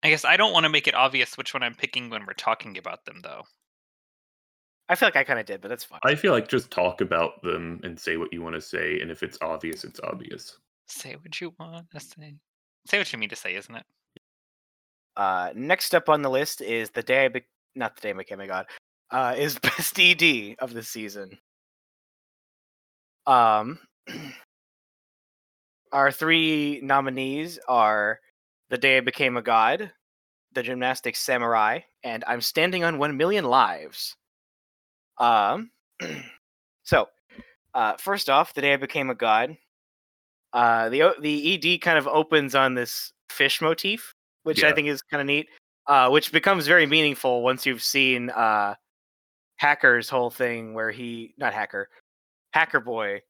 [0.04, 2.32] I guess I don't want to make it obvious which one I'm picking when we're
[2.32, 3.44] talking about them, though.
[4.88, 6.00] I feel like I kind of did, but that's fine.
[6.04, 9.10] I feel like just talk about them and say what you want to say, and
[9.10, 10.58] if it's obvious, it's obvious.
[10.92, 12.34] Say what you want to say.
[12.86, 13.84] Say what you mean to say, isn't it?
[15.16, 18.12] Uh, next up on the list is the day I be- not the day I
[18.12, 18.66] became a god.
[19.10, 21.38] Uh, is best ED of the season.
[23.26, 23.78] Um,
[25.92, 28.20] our three nominees are
[28.68, 29.92] the day I became a god,
[30.52, 34.14] the gymnastics samurai, and I'm standing on one million lives.
[35.16, 35.70] Um,
[36.82, 37.08] so
[37.72, 39.56] uh, first off, the day I became a god.
[40.52, 45.02] Uh, the the ED kind of opens on this fish motif, which I think is
[45.02, 45.48] kind of neat.
[45.88, 48.74] Uh, which becomes very meaningful once you've seen uh,
[49.56, 51.88] Hacker's whole thing, where he not Hacker,
[52.52, 53.20] Hacker Boy,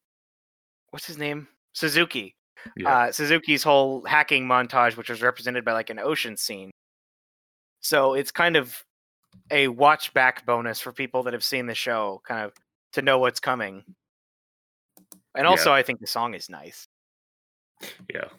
[0.91, 1.47] what's his name?
[1.73, 2.35] Suzuki.
[2.77, 2.95] Yeah.
[3.07, 6.69] Uh, Suzuki's whole hacking montage, which was represented by like an ocean scene.
[7.81, 8.81] So it's kind of
[9.49, 12.53] a watch back bonus for people that have seen the show, kind of
[12.93, 13.83] to know what's coming.
[15.35, 15.49] And Yeah.
[15.49, 16.85] also, I think the song is nice.
[18.13, 18.29] Yeah.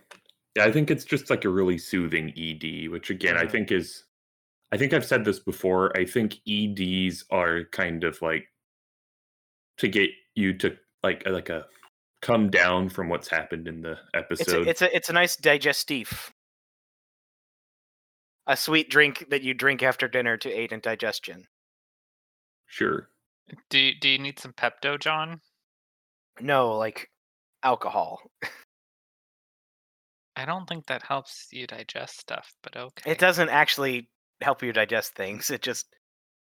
[0.56, 3.50] Yeah, I think it's just like a really soothing ED, which again, I Mhm.
[3.50, 4.04] think is
[4.72, 5.96] I think I've said this before.
[5.96, 8.48] I think EDs are kind of like
[9.78, 11.66] to get you to like like a
[12.22, 14.68] come down from what's happened in the It's a, episode.
[14.68, 16.30] it's a it's a nice digestif.
[18.46, 21.46] A sweet drink that you drink after dinner to aid in digestion.
[22.66, 23.08] sure.
[23.70, 25.40] Do you, do you need some Pepto, John?
[26.40, 27.10] No, like
[27.62, 28.22] alcohol.
[30.36, 33.10] I don't think that helps you digest stuff, but okay.
[33.10, 34.08] It doesn't actually
[34.40, 35.50] help you digest things.
[35.50, 35.86] It just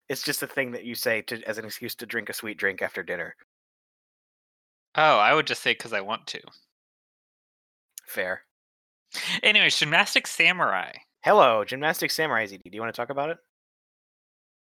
[0.08, 2.58] it's just a thing that you say to as an excuse to drink a sweet
[2.58, 3.36] drink after dinner.
[4.96, 6.40] Oh, I would just say because I want to.
[8.06, 8.42] Fair.
[9.42, 10.92] Anyway, Gymnastic Samurai.
[11.24, 12.64] Hello, gymnastic Samurai ZD.
[12.64, 13.38] Do you want to talk about it?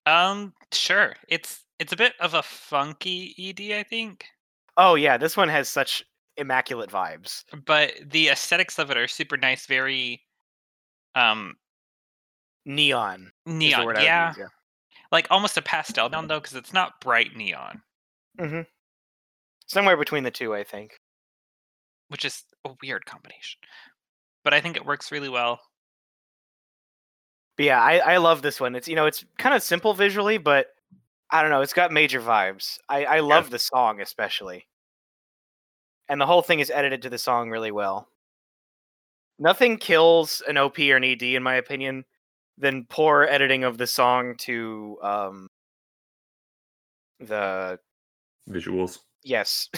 [0.06, 1.16] Um, sure.
[1.28, 4.26] It's it's a bit of a funky ED, I think.
[4.78, 6.04] Oh yeah, this one has such
[6.38, 7.44] immaculate vibes.
[7.66, 10.24] but the aesthetics of it are super nice, very
[11.16, 11.56] um
[12.66, 13.32] Neon.
[13.46, 13.82] neon.
[13.82, 14.34] I would Yeah,
[15.12, 17.82] like almost a pastel down though, because it's not bright neon,
[18.40, 18.62] hmm
[19.68, 21.00] Somewhere between the two, I think.
[22.08, 23.60] which is a weird combination.
[24.44, 25.62] But I think it works really well.
[27.58, 28.76] But yeah, I, I love this one.
[28.76, 30.68] It's you know, it's kind of simple visually, but
[31.32, 32.80] I don't know, it's got major vibes.
[32.90, 34.68] I, I love the song especially.
[36.10, 38.08] And the whole thing is edited to the song really well.
[39.40, 42.06] Nothing kills an OP or an ED, in my opinion,
[42.58, 45.48] than poor editing of the song to um
[47.20, 47.80] the
[48.50, 49.00] Visuals.
[49.24, 49.70] yes.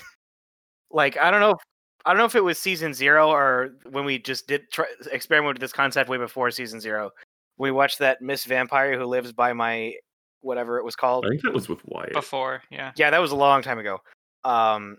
[0.92, 1.60] like I don't know if
[2.06, 5.56] I don't know if it was season zero or when we just did try, experiment
[5.56, 7.12] with this concept way before season zero.
[7.58, 9.94] We watched that Miss Vampire who lives by my
[10.42, 11.26] whatever it was called.
[11.26, 12.13] I think that was with Wyatt.
[12.13, 12.92] Before, yeah.
[12.96, 14.00] Yeah, that was a long time ago.
[14.44, 14.98] Um,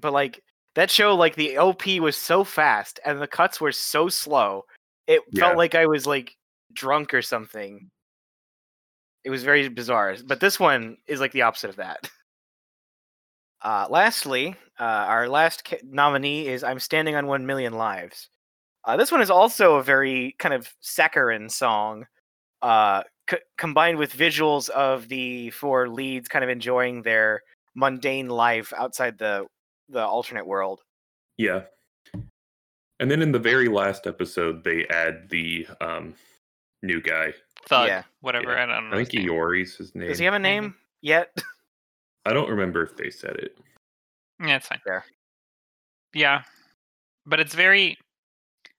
[0.00, 0.42] but like
[0.74, 4.64] that show, like the OP was so fast and the cuts were so slow.
[5.06, 5.40] It Yeah.
[5.46, 6.36] felt like I was like
[6.72, 7.90] drunk or something.
[9.24, 10.16] It was very bizarre.
[10.24, 12.08] But this one is like the opposite of that.
[13.62, 18.28] Uh, lastly, uh, our last ca- nominee is "I'm Standing on One Million Lives."
[18.84, 22.06] Uh, this one is also a very kind of saccharine song,
[22.62, 27.40] uh, c- combined with visuals of the four leads kind of enjoying their
[27.74, 29.46] mundane life outside the
[29.88, 30.82] the alternate world.
[31.38, 31.62] Yeah.
[32.98, 36.14] And then in the very last episode, they add the um,
[36.82, 37.34] new guy.
[37.68, 38.02] Thug, Yeah.
[38.20, 38.54] whatever.
[38.54, 38.62] Yeah.
[38.62, 38.96] I don't know.
[38.96, 39.24] I think his.
[39.30, 40.08] Iori's his name.
[40.08, 40.60] Does he have a Maybe.
[40.60, 41.36] name yet?
[42.26, 43.56] I don't remember if they said it.
[44.40, 44.80] Yeah, it's fine.
[44.84, 45.04] Fair.
[46.14, 46.42] Yeah,
[47.26, 47.98] but it's very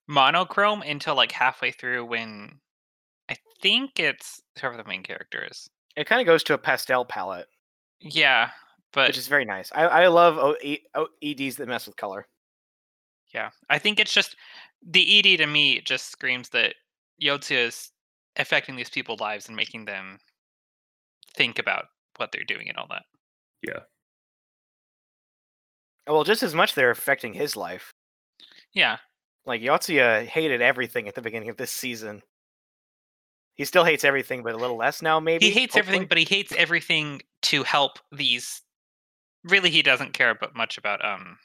[0.08, 2.60] monochrome until like halfway through when
[3.30, 5.67] I think it's whoever the main character is.
[5.96, 7.48] it kind of goes to a pastel palette,
[8.00, 8.50] Yeah,
[8.93, 9.71] but which is very nice.
[9.73, 12.28] I, I love o- E- o- EDs that mess with color.
[13.34, 14.36] yeah, I think it's just
[14.86, 16.76] the ED to me just screams that
[17.21, 17.91] Yotsuya is
[18.38, 20.19] affecting these people's lives and making them
[21.36, 21.86] think about
[22.17, 23.04] what they're doing and all that.
[23.62, 23.80] Yeah.
[26.08, 27.93] Oh, well, just as much they're affecting his life.
[28.73, 28.97] Yeah,
[29.45, 32.21] Like Yotsuya hated everything at the beginning of this season.
[33.56, 35.19] He still hates everything, but a little less now.
[35.19, 38.62] Maybe he hates everything, but he hates everything to help these.
[39.43, 41.38] Really, he doesn't care about much about um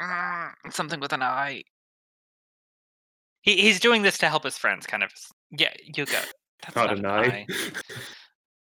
[0.00, 1.62] mm, something with an eye.
[3.42, 5.12] He he's doing this to help his friends, kind of.
[5.50, 6.26] Yeah, Yuka.
[6.62, 7.46] That's Not not, an an eye.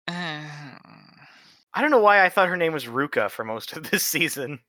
[0.07, 0.77] eye.
[1.73, 4.59] I don't know why I thought her name was Ruka for most of this season.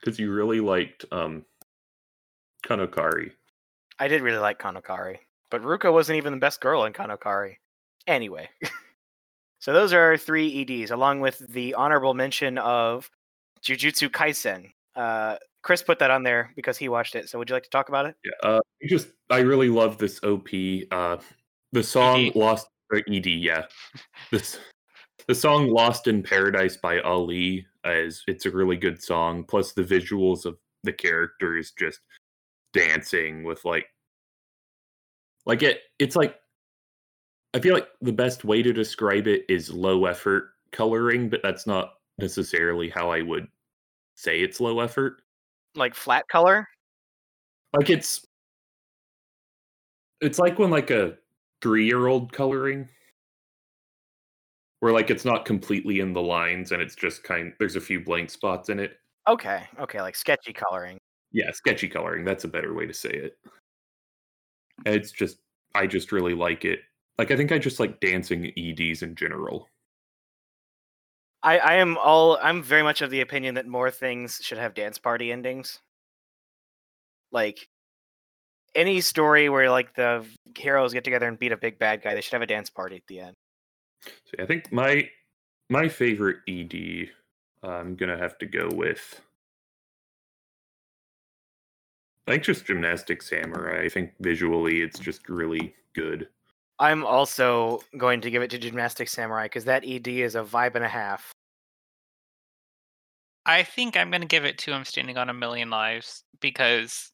[0.00, 1.44] Because you really liked um,
[2.66, 3.30] Kanokari.
[3.98, 5.18] I did really like Kanokari,
[5.50, 7.56] but Ruka wasn't even the best girl in Kanokari.
[8.06, 8.48] Anyway,
[9.62, 13.08] so those are our three EDs, along with the honorable mention of
[13.62, 14.72] Jujutsu Kaisen.
[14.96, 17.28] Uh, Chris put that on there because he watched it.
[17.28, 18.16] So would you like to talk about it?
[18.24, 18.32] Yeah.
[18.42, 20.48] Uh, I just I really love this OP.
[20.90, 21.18] Uh,
[21.70, 22.34] the song ED.
[22.34, 23.26] "Lost" or ED.
[23.26, 23.66] Yeah.
[24.32, 24.58] This
[25.28, 29.44] the song "Lost in Paradise" by Ali is it's a really good song.
[29.44, 32.00] Plus the visuals of the characters just
[32.72, 33.86] dancing with like
[35.46, 35.82] like it.
[36.00, 36.41] It's like
[37.54, 41.66] I feel like the best way to describe it is low effort coloring, but that's
[41.66, 43.46] not necessarily how I would
[44.16, 45.22] say it's low effort.
[45.74, 46.68] Like flat color?
[47.74, 48.26] like it's
[50.20, 51.16] it's like when like a
[51.62, 52.86] three year old coloring
[54.80, 57.98] where like it's not completely in the lines and it's just kind there's a few
[58.04, 60.98] blank spots in it Okay, okay, like sketchy coloring.
[61.32, 63.38] yeah sketchy coloring that's a better way to say it
[64.84, 65.38] it's just
[65.74, 66.80] i just really like it
[67.18, 69.68] like i think i just like dancing eds in general
[71.44, 74.74] I, I am all I'm very much of the opinion that more things should have
[74.74, 75.80] dance party endings.
[77.32, 77.68] Like
[78.74, 80.24] any story where like the
[80.56, 82.96] heroes get together and beat a big bad guy, they should have a dance party
[82.96, 83.36] at the end.
[84.24, 85.08] so i think my
[85.70, 87.08] my favorite ed
[87.62, 89.20] i'm gonna have to go with
[92.26, 96.28] i think just gymnastic samurai i think visually it's just really good
[96.78, 100.74] I'm also going to give it to Gymnastic Samurai because that ED is a vibe
[100.74, 101.32] and a half.
[103.44, 107.10] I think I'm gonna give it to him standing on a million lives because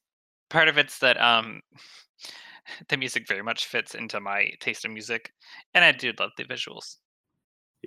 [0.50, 1.60] part of it's that um
[2.88, 5.32] the music very much fits into my taste in music,
[5.74, 6.96] and I do love the visuals.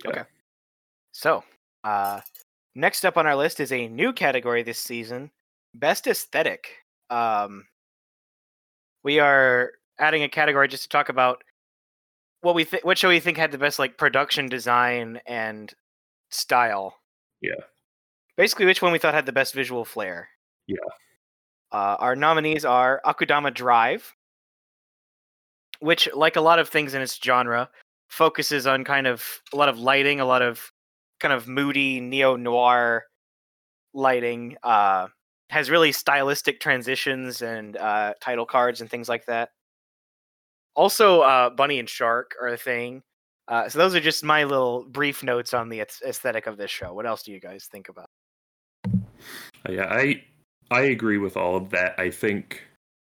[0.04, 0.10] Yeah.
[0.10, 0.22] Okay.
[1.12, 1.44] So,
[1.84, 2.20] uh,
[2.74, 5.30] next up on our list is a new category this season:
[5.74, 6.68] best aesthetic.
[7.10, 7.66] Um,
[9.04, 11.42] we are adding a category just to talk about
[12.42, 15.72] what we think, what show we think had the best like production design and
[16.30, 16.98] style.
[17.40, 17.62] Yeah.
[18.36, 20.28] Basically, which one we thought had the best visual flair.
[20.66, 20.76] Yeah.
[21.72, 24.14] Uh, our nominees are Akudama Drive,
[25.80, 27.70] which, like a lot of things in its genre,
[28.08, 30.70] focuses on kind of a lot of lighting, a lot of
[31.20, 33.04] kind of moody neo noir
[33.94, 34.56] lighting.
[34.62, 35.08] Uh,
[35.50, 39.50] has really stylistic transitions and uh, title cards and things like that.
[40.74, 43.02] Also, uh, Bunny and Shark are a thing.
[43.48, 46.94] Uh, so those are just my little brief notes on the aesthetic of this show.
[46.94, 48.08] What else do you guys think about?
[48.86, 50.22] Uh, Yeah, I
[50.70, 51.98] I agree with all of that.
[51.98, 52.62] I think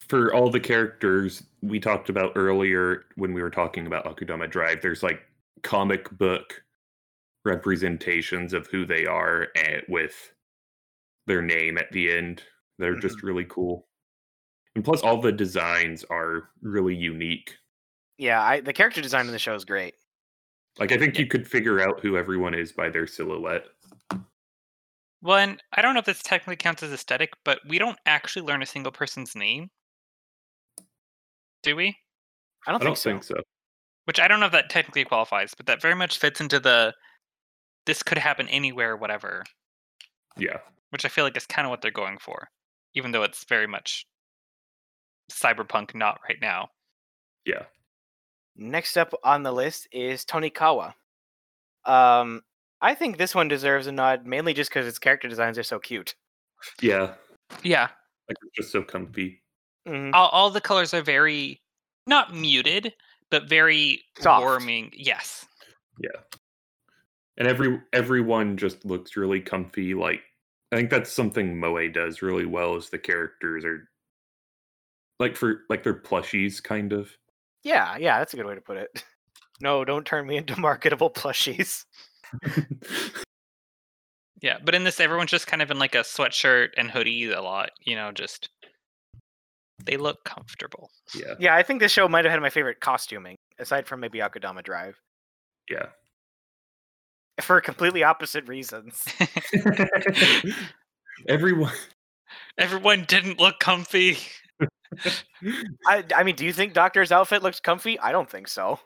[0.08, 4.82] for all the characters we talked about earlier when we were talking about Akudama Drive,
[4.82, 5.22] there's like
[5.64, 6.64] comic book
[7.44, 10.32] representations of who they are and with
[11.26, 12.44] their name at the end.
[12.80, 13.88] They're just really cool.
[14.78, 17.58] And plus all the designs are really unique.
[18.20, 19.96] Yeah, I, the character design in the show is great.
[20.78, 23.66] Like I think you could figure out who everyone is by their silhouette.
[25.24, 28.46] Well, and I don't know if this technically counts as aesthetic, but we don't actually
[28.46, 29.72] learn a single person's name.
[31.64, 31.98] Do we?
[32.68, 33.34] I don't, I don't think, so.
[33.34, 33.44] think so.
[34.06, 36.94] Which I don't know if that technically qualifies, but that very much fits into the
[37.88, 39.44] this could happen anywhere, whatever,
[40.38, 40.60] Yeah.
[40.92, 42.48] which I feel like is kind of what they're going for,
[42.94, 44.06] even though it's very much
[45.32, 46.70] cyberpunk not right now.
[47.46, 47.64] Yeah.
[48.56, 50.94] Next up on the list is Tonikawa.
[51.86, 52.42] Um,
[52.82, 55.80] I think this one deserves a nod mainly just because its character designs are so
[55.80, 56.16] cute.
[56.82, 57.14] Yeah.
[57.64, 57.88] Yeah,
[58.28, 59.42] Like it's just so comfy.
[59.88, 60.12] Mhm.
[60.14, 61.62] all, all the colors are very
[62.08, 62.94] not muted,
[63.32, 64.42] but very Soft.
[64.44, 64.92] warming.
[64.94, 65.46] Yes.
[66.02, 66.22] Yeah.
[67.38, 69.94] And every everyone just looks really comfy.
[69.94, 70.22] Like
[70.74, 73.90] I think that's something Moe does really well is the characters are
[75.20, 77.10] like for like they're plushies kind of.
[77.64, 79.04] Yeah, yeah, that's a good way to put it.
[79.60, 81.84] No, don't turn me into marketable plushies.
[84.40, 87.42] Yeah, but in this, everyone's just kind of in like a sweatshirt and hoodie a
[87.42, 87.72] lot.
[87.86, 88.50] You know, just
[89.84, 90.92] they look comfortable.
[91.16, 91.34] yeah.
[91.40, 94.64] Yeah, I think this show might have had my favorite costuming, aside from maybe Akudama
[94.64, 94.96] Drive,
[95.72, 95.88] Yeah.
[97.42, 99.04] for completely opposite reasons.
[101.28, 101.74] everyone
[102.60, 104.18] Everyone didn't look comfy.
[105.88, 108.00] I, I mean, do you think Doctor's outfit looks comfy?
[108.00, 108.80] I don't think so.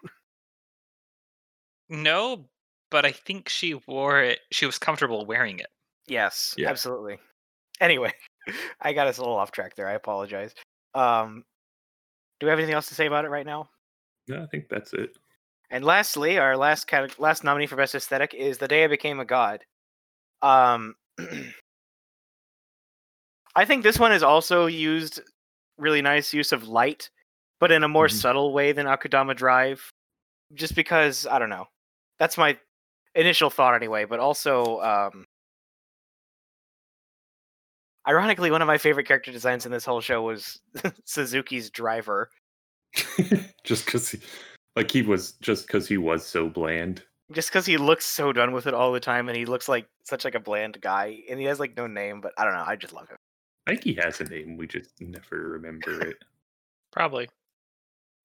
[1.90, 2.46] No,
[2.90, 4.40] but I think she wore it.
[4.52, 5.68] She was comfortable wearing it.
[6.08, 6.70] Yes, Yeah.
[6.70, 7.20] absolutely.
[7.80, 8.14] Anyway,
[8.82, 9.88] I got us a little off track there.
[9.88, 10.54] I apologize.
[10.94, 11.44] Um,
[12.40, 13.70] do we have anything else to say about it right now?
[14.28, 15.18] No, I think that's it.
[15.70, 19.20] And lastly, our last cate- last nominee for best aesthetic is "The Day I Became
[19.20, 19.64] a God."
[20.42, 20.96] Um,
[23.56, 25.22] I think this one is also used
[25.82, 27.10] really nice use of light,
[27.60, 28.12] but in a more Mhm.
[28.22, 29.92] subtle way than Akudama Drive.
[30.54, 31.68] Just because I don't know,
[32.20, 32.58] that's my
[33.16, 34.06] initial thought anyway.
[34.06, 35.26] But also, um,
[38.08, 40.60] ironically, one of my favorite character designs in this whole show was
[41.06, 42.30] Suzuki's driver.
[43.64, 44.20] just cuz he,
[44.76, 47.04] like he was just cuz he was so bland.
[47.32, 49.88] just because he looks so done with it all the time and he looks like
[50.04, 52.66] such like a bland guy and he has like no name but i don't know
[52.68, 53.16] i just love him
[53.68, 56.18] I think he has a name, we just never remember it.
[56.92, 57.30] Probably.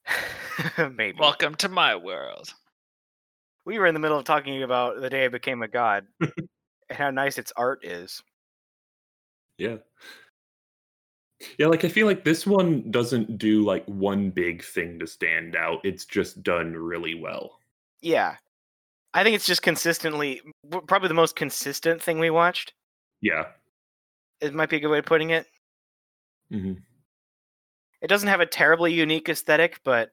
[0.95, 2.55] maybe Welcome to my world.
[3.65, 6.31] we were in the middle of talking about the day i became a god and
[6.93, 8.23] how nice its art is
[9.59, 9.77] Yeah.
[11.59, 15.55] Yeah, like I feel like this one doesn't do like one big thing to stand
[15.55, 15.81] out.
[15.85, 17.59] It's just done really well.
[18.01, 18.37] yeah
[19.15, 20.41] i think it's just consistently
[20.87, 22.73] probably the most consistent thing we watched
[23.21, 23.47] Yeah.
[24.41, 25.47] It might be a good way of putting it
[26.51, 26.75] hmm
[28.03, 30.11] it doesn't have a terribly unique aesthetic but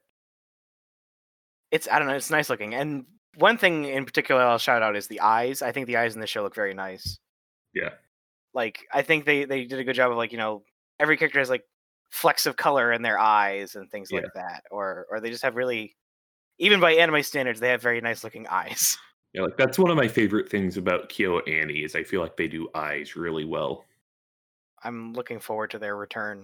[1.70, 3.04] it's i don't know it's nice looking and
[3.36, 6.20] one thing in particular i'll shout out is the eyes i think the eyes in
[6.20, 7.18] the show look very nice
[7.74, 7.90] Yeah.
[8.54, 10.62] like i think they they did a good job of like you know
[10.98, 11.64] every character has like
[12.10, 14.20] flecks of color in their eyes and things Yeah.
[14.20, 15.96] like that or or they just have really
[16.58, 18.96] even by anime standards they have very nice looking eyes
[19.32, 22.46] Yeah, like that's one of my favorite things about KyoAni is I feel like they
[22.46, 23.84] do eyes really well.
[24.84, 26.42] I'm looking forward to their return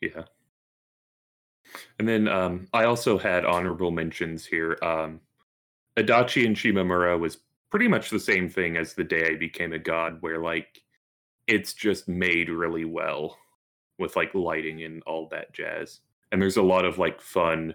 [0.00, 0.24] Yeah.
[1.98, 4.78] And then um I also had honorable mentions here.
[4.82, 5.20] Um
[5.96, 7.38] Adachi and Shimamura was
[7.70, 10.82] pretty much the same thing as the day I became a god, where like
[11.46, 13.36] it's just made really well
[13.98, 16.00] with like lighting and all that jazz.
[16.30, 17.74] And there's a lot of like fun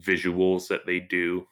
[0.00, 1.46] visuals that they do.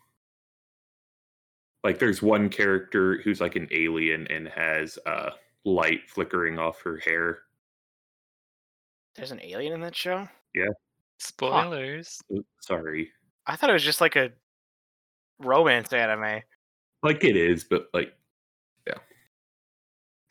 [1.84, 5.30] Like there's one character who's like an alien and has uh
[5.65, 7.41] light flickering off her hair.
[9.17, 10.69] there's an alien in that show Yeah.
[11.19, 12.19] Spoilers.
[12.35, 13.11] Oops, Sorry.
[13.47, 14.31] i thought it was just like a
[15.39, 16.43] romance anime
[17.03, 18.15] Like it is, but like
[18.87, 18.95] yeah.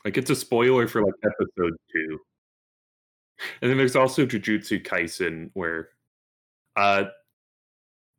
[0.06, 2.20] Like it's a spoiler for like episode two.
[3.62, 5.90] And then there's also Jujutsu Kaisen where
[6.76, 7.06] uh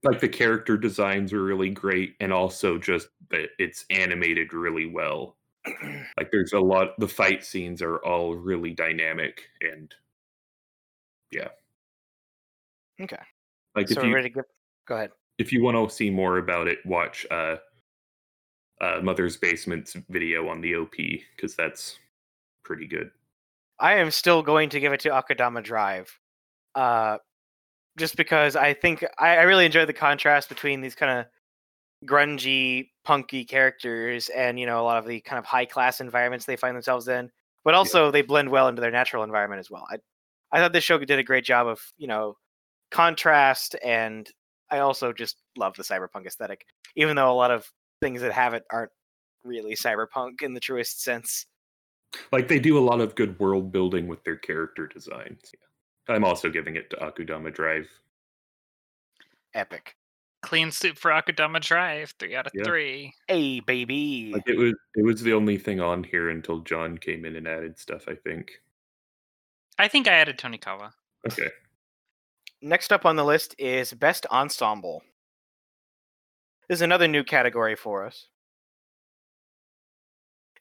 [0.02, 5.36] like the character designs are really great and also just that it's animated really well.
[6.16, 9.94] Like there's a lot the fight scenes are all really dynamic and
[11.30, 11.48] yeah.
[13.00, 13.16] Okay.
[13.76, 14.42] Like so if you ready to go.
[14.86, 15.10] Go ahead.
[15.38, 17.56] if you want to see more about it, watch uh
[18.80, 20.96] uh Mother's Basement's video on the OP
[21.36, 21.98] because that's
[22.64, 23.10] pretty good.
[23.78, 26.18] I am still going to give it to Akudama Drive.
[26.74, 27.16] Uh,
[27.96, 31.26] just because I think I, I really enjoy the contrast between these kind of
[32.06, 36.46] grungy, punky characters and you know a lot of the kind of high class environments
[36.46, 37.30] they find themselves in.
[37.64, 39.86] But also they blend well into their natural environment as well.
[39.90, 39.98] I
[40.52, 42.36] I thought this show did a great job of you know
[42.90, 44.28] contrast and
[44.70, 46.64] I also just love the cyberpunk aesthetic,
[46.96, 47.70] even though a lot of
[48.00, 48.92] things that have it aren't
[49.44, 51.46] really cyberpunk in the truest sense.
[52.32, 55.52] Like they do a lot of good world building with their character designs.
[56.08, 57.88] I'm also giving it to Akudama Drive.
[59.54, 59.96] Epic.
[60.42, 62.14] Clean soup for Akudama Drive.
[62.18, 62.64] Three out of Yeah.
[62.64, 63.14] three.
[63.28, 64.32] Hey baby.
[64.32, 67.46] Like it was it was the only thing on here until John came in and
[67.46, 68.50] added stuff, I think.
[69.78, 70.92] I think I added Tonikawa.
[71.30, 71.50] Okay.
[72.62, 75.02] Next up on the list is Best Ensemble.
[76.68, 78.28] This is another new category for us.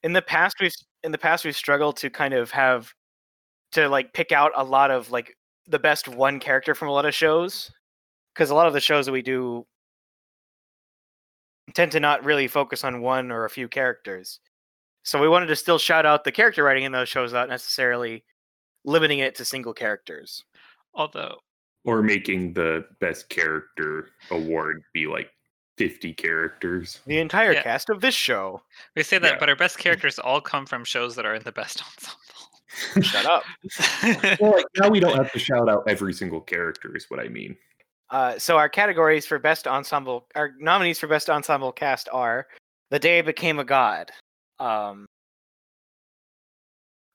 [0.03, 0.73] In the past, we've
[1.03, 2.93] in the past we've struggled to kind of have
[3.73, 7.05] to like pick out a lot of like the best one character from a lot
[7.05, 7.71] of shows
[8.39, 9.65] because a lot of the shows that we do
[11.73, 14.39] tend to not really focus on one or a few characters.
[15.03, 18.23] So we wanted to still shout out the character writing in those shows, not necessarily
[18.85, 20.45] limiting it to single characters.
[20.93, 21.39] Although
[21.83, 25.29] Or making the best character award be like
[25.77, 27.01] 50 characters.
[27.07, 27.63] The entire Yeah.
[27.63, 28.61] cast of this show.
[28.95, 29.37] we say that, Yeah.
[29.37, 33.05] but our best characters all come from shows that are in the best ensemble.
[33.05, 33.43] Shut up.
[34.39, 37.27] Well, like now we don't have to shout out every single character, is what I
[37.27, 37.57] mean.
[38.11, 42.47] Uh, so our categories for best ensemble, our nominees for best ensemble cast are
[42.89, 44.11] "The Day I Became a God,"
[44.59, 45.05] um,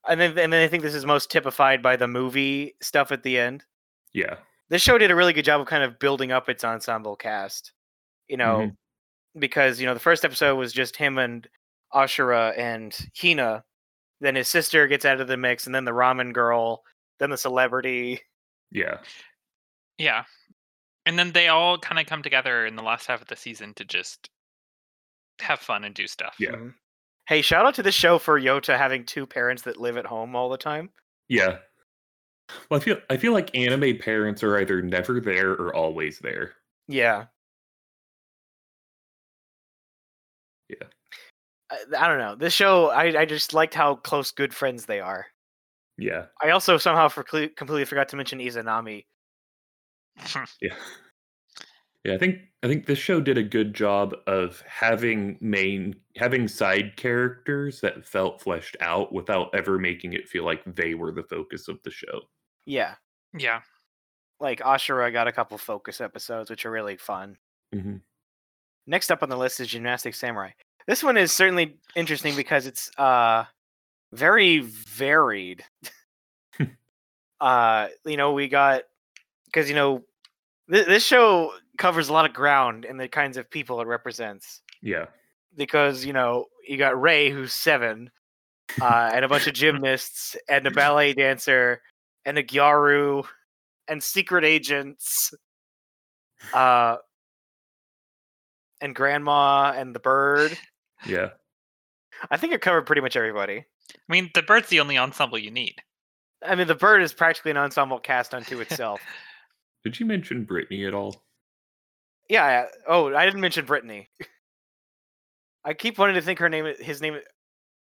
[0.07, 3.23] and then and then I think this is most typified by the movie stuff at
[3.23, 3.63] the end.
[4.13, 4.35] Yeah.
[4.69, 7.71] This show did a really good job of kind of building up its ensemble cast,
[8.27, 8.71] you know,
[9.37, 11.47] because you know the first episode was just him and
[11.93, 13.63] Ashura and Hina,
[14.21, 16.83] then his sister gets out of the mix, and then the ramen girl,
[17.19, 18.21] then the celebrity.
[18.71, 18.97] Yeah.
[19.97, 20.23] yeah.
[21.05, 23.73] And then they all kind of come together in the last half of the season
[23.75, 24.29] to just
[25.41, 26.35] have fun and do stuff.
[26.39, 26.51] Yeah.
[26.51, 26.73] Mhm.
[27.27, 30.35] Hey, shout out to the show for Yota having two parents that live at home
[30.35, 30.91] all the time.
[31.27, 31.57] Yeah.
[32.69, 36.53] Well, I feel I feel like anime parents are either never there or always there.
[36.87, 37.25] Yeah.
[40.69, 40.87] Yeah.
[41.71, 42.35] I, I don't know.
[42.35, 45.25] This show, I, I just liked how close good friends they are.
[45.97, 46.25] Yeah.
[46.41, 49.05] I also somehow for, completely forgot to mention Izanami.
[50.61, 50.75] Yeah.
[52.03, 56.47] Yeah, I think I think this show did a good job of having main having
[56.47, 61.23] side characters that felt fleshed out without ever making it feel like they were the
[61.23, 62.21] focus of the show.
[62.67, 62.93] Yeah.
[63.35, 63.61] yeah.
[64.39, 67.37] Like Ashura got a couple focus episodes, which are really fun.
[67.73, 67.97] hmm
[68.85, 70.51] Next up on the list is Gymnastic Samurai.
[70.85, 73.45] This one is certainly interesting because it's uh
[74.13, 75.63] very varied.
[77.41, 78.83] uh, you know, we got
[79.55, 80.03] because you know
[80.71, 84.61] th- this show covers a lot of ground and the kinds of people it represents.
[84.81, 85.05] Yeah.
[85.55, 88.11] Because you know you got Ray, who's seven,
[88.81, 91.81] uh, and a bunch of gymnasts, and a ballet dancer,
[92.25, 93.25] and a gyaru,
[93.87, 95.33] and secret agents.
[96.53, 96.97] Uh,
[98.81, 100.55] and grandma and the bird.
[101.07, 101.29] Yeah.
[102.29, 103.59] I think it covered pretty much everybody.
[103.91, 105.75] I mean, the bird's the only ensemble you need.
[106.45, 109.01] I mean, the bird is practically an ensemble cast unto itself.
[109.85, 111.23] Did you mention Brittany at all?
[112.27, 112.43] yeah.
[112.67, 114.09] I- Oh, I didn't mention Brittany.
[115.63, 116.73] I keep wanting to think her name.
[116.79, 117.19] His name.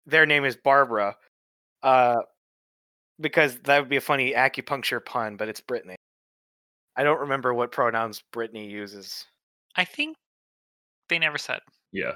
[0.07, 1.17] Their name is Barbara.
[1.83, 2.17] Uh,
[3.21, 5.97] because that would be a funny acupuncture pun, but it's Brittany.
[6.97, 9.25] I don't remember what pronouns Brittany uses.
[9.77, 10.17] I think
[11.09, 11.61] they never said.
[11.93, 12.13] Yeah.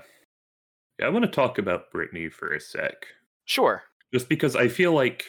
[0.99, 3.07] Yeah, I want to talk about Brittany for a sec.
[3.45, 3.83] Sure.
[4.13, 5.25] Just because I feel like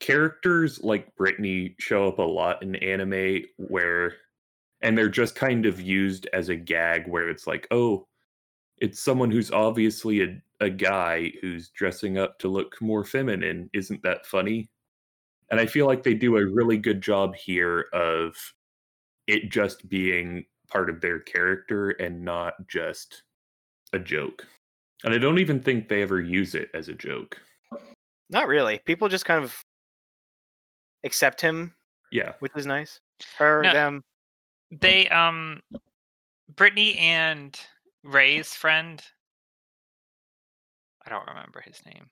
[0.00, 4.14] characters like Brittany show up a lot in anime where
[4.84, 8.06] and they're just kind of used as a gag where it's like, oh,
[8.78, 13.70] it's someone who's obviously a, a guy who's dressing up to look more feminine.
[13.72, 14.68] Isn't that funny?
[15.50, 18.34] And I feel like they do a really good job here of
[19.26, 23.22] it just being part of their character and not just
[23.94, 24.46] a joke.
[25.02, 27.40] And I don't even think they ever use it as a joke.
[28.28, 28.80] Not really.
[28.84, 29.56] People just kind of
[31.04, 31.74] accept him,
[32.10, 32.32] Yeah.
[32.40, 33.00] which is nice.
[33.38, 33.72] Her, No.
[33.72, 34.04] them.
[34.70, 35.62] They um
[36.56, 37.58] Brittany and
[38.02, 39.02] Ray's friend
[41.06, 42.08] I don't remember his name.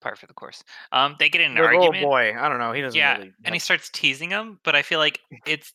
[0.00, 0.62] Part for the course.
[0.92, 2.04] Um they get in an The little argument.
[2.04, 2.34] boy.
[2.38, 2.72] I don't know.
[2.72, 3.32] He doesn't yeah, really.
[3.44, 5.72] and he starts teasing him, but I feel like it's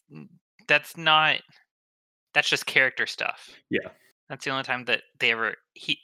[0.68, 1.42] that's not
[2.34, 3.50] that's just character stuff.
[3.70, 3.90] Yeah.
[4.30, 6.00] That's the only time that they ever he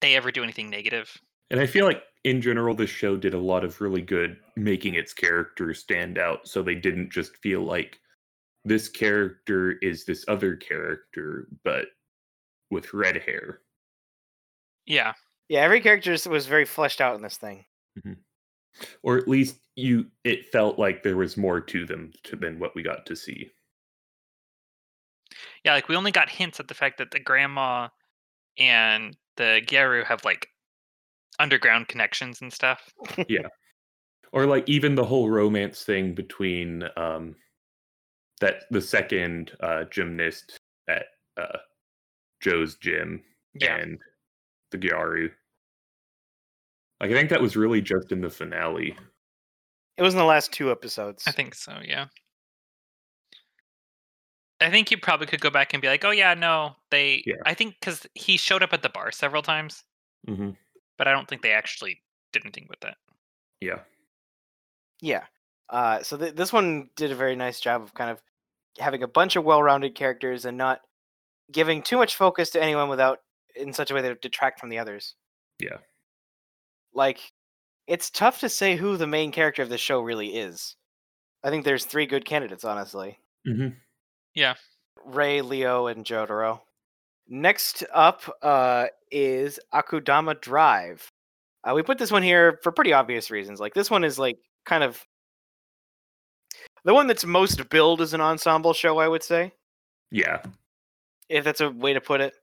[0.00, 1.16] they ever do anything negative.
[1.50, 4.94] And I feel like in general, this show did a lot of really good making
[4.94, 6.46] its characters stand out.
[6.46, 7.98] So they didn't just feel like
[8.64, 11.86] this character is this other character, but
[12.70, 13.60] with red hair.
[14.86, 15.14] Yeah.
[15.48, 17.64] yeah, every character was very fleshed out in this thing.
[17.98, 18.20] Mm-hmm.
[19.02, 22.74] Or at least you it felt like there was more to them to, than what
[22.74, 23.50] we got to see.
[25.64, 27.88] Yeah, like we only got hints at the fact that the grandma
[28.58, 30.48] and the Gyaru have like
[31.40, 32.92] underground connections and stuff.
[33.28, 33.48] Yeah.
[34.32, 37.34] Or like even the whole romance thing between um
[38.40, 41.58] that the second uh gymnast at uh
[42.40, 43.22] Joe's gym
[43.54, 43.76] Yeah.
[43.76, 43.98] and
[44.70, 45.30] the Gyaru.
[47.00, 48.96] Like I think that was really just in the finale.
[49.96, 51.24] It was in the last two episodes.
[51.26, 52.06] I think so, yeah.
[54.60, 57.36] I think you probably could go back and be like, "Oh yeah, no, they." Yeah.
[57.46, 59.84] I think because he showed up at the bar several times,
[60.26, 60.50] hmm
[61.00, 62.98] but I don't think they actually did anything with that.
[63.62, 63.78] Yeah.
[65.00, 65.22] Yeah.
[65.70, 68.20] Uh, so th- this one did a very nice job of kind of
[68.78, 70.82] having a bunch of well-rounded characters and not
[71.50, 73.20] giving too much focus to anyone without
[73.56, 75.14] in such a way that it detract from the others.
[75.58, 75.78] Yeah.
[76.92, 77.32] Like,
[77.86, 80.76] it's tough to say who the main character of the show really is.
[81.42, 83.68] I think there's three good candidates, honestly: hmm
[84.34, 84.56] Yeah.
[85.06, 86.60] Ray, Leo, and Jotaro.
[87.32, 91.08] Next up uh, is Akudama Drive.
[91.62, 93.60] Uh, we put this one here for pretty obvious reasons.
[93.60, 95.00] Like this one is like kind of
[96.84, 98.98] the one that's most billed as an ensemble show.
[98.98, 99.52] I would say,
[100.10, 100.42] Yeah.
[101.28, 102.34] if that's a way to put it.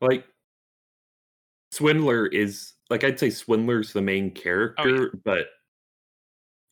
[0.00, 0.24] Like
[1.70, 5.46] Swindler is like I'd say Swindler's the main character, but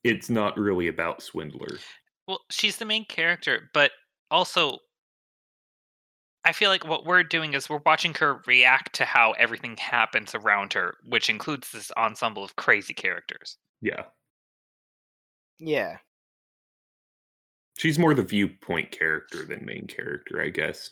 [0.02, 1.78] it's not really about Swindler.
[2.26, 3.92] Well, she's the main character, but
[4.30, 4.78] also
[6.44, 10.34] I feel like what we're doing is we're watching her react to how everything happens
[10.34, 13.58] around her, which includes this ensemble of crazy characters.
[13.80, 14.04] Yeah.
[15.60, 15.98] Yeah,
[17.78, 20.90] She's more the viewpoint character than main character, I guess.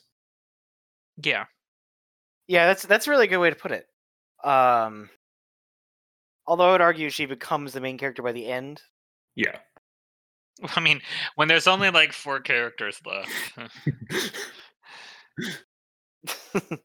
[1.23, 1.45] Yeah.
[2.49, 3.87] yeah, that's that's a really good way to put it.
[4.43, 5.11] Um,
[6.47, 8.83] although I would argue she becomes the main character by the end.
[9.37, 9.59] Yeah.
[10.77, 11.01] I mean,
[11.37, 13.31] when there's only like four characters left.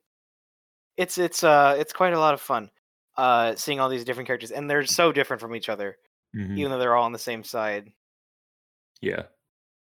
[0.97, 2.69] it's it's uh it's quite a lot of fun
[3.17, 5.97] uh seeing all these different characters and they're so different from each other
[6.35, 6.57] Mhm.
[6.57, 7.91] even though they're all on the same side
[9.01, 9.23] Yeah.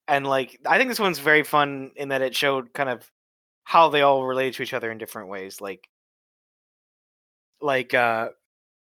[0.09, 3.09] and like i think this one's very fun in that it showed kind of
[3.65, 5.89] how they all related to each other in different ways like
[7.61, 8.31] like uh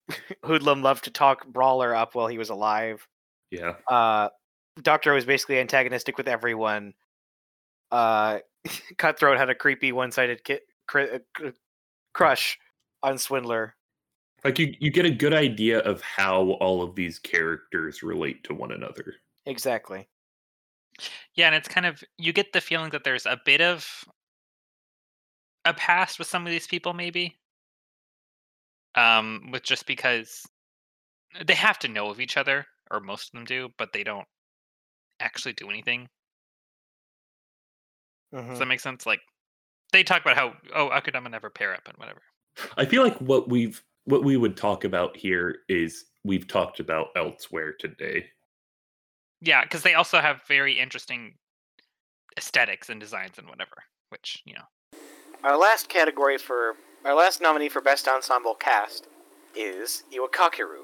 [0.45, 3.07] hoodlum loved to talk brawler up while he was alive
[3.51, 3.76] Yeah.
[3.89, 4.30] uh
[4.82, 6.93] doctor was basically antagonistic with everyone
[7.91, 8.39] uh
[8.97, 10.99] cutthroat had a creepy one-sided ki- cr-
[11.43, 11.51] uh,
[12.14, 12.57] crush
[13.03, 13.76] on swindler
[14.43, 18.53] Like you, you get a good idea of how all of these characters relate to
[18.53, 19.16] one another.
[19.45, 20.07] exactly
[21.36, 23.88] yeah, and it's kind of you get the feeling that there's a bit of
[25.66, 27.38] a past with some of these people, maybe.
[28.95, 30.45] Um, with just because
[31.45, 34.28] they have to know of each other, or most of them do, but they don't
[35.20, 36.09] actually do anything.
[38.34, 38.49] Mhm.
[38.49, 39.05] Does that make sense?
[39.05, 39.21] Like
[39.91, 42.21] they talk about how oh Akudama never pair up and whatever.
[42.77, 47.07] I feel like what we've what we would talk about here is we've talked about
[47.15, 48.25] elsewhere today.
[49.41, 51.36] Yeah, because they also have very interesting
[52.38, 53.84] aesthetics and designs and whatever.
[54.09, 54.99] Which you know,
[55.43, 56.75] Our last category for
[57.05, 59.07] our last nominee for best ensemble cast
[59.55, 60.84] is Iwakakeru.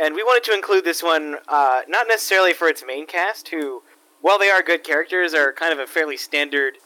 [0.00, 3.82] And we wanted to include this one uh, not necessarily for its main cast, who,
[4.20, 6.78] while they are good characters, are kind of a fairly standard,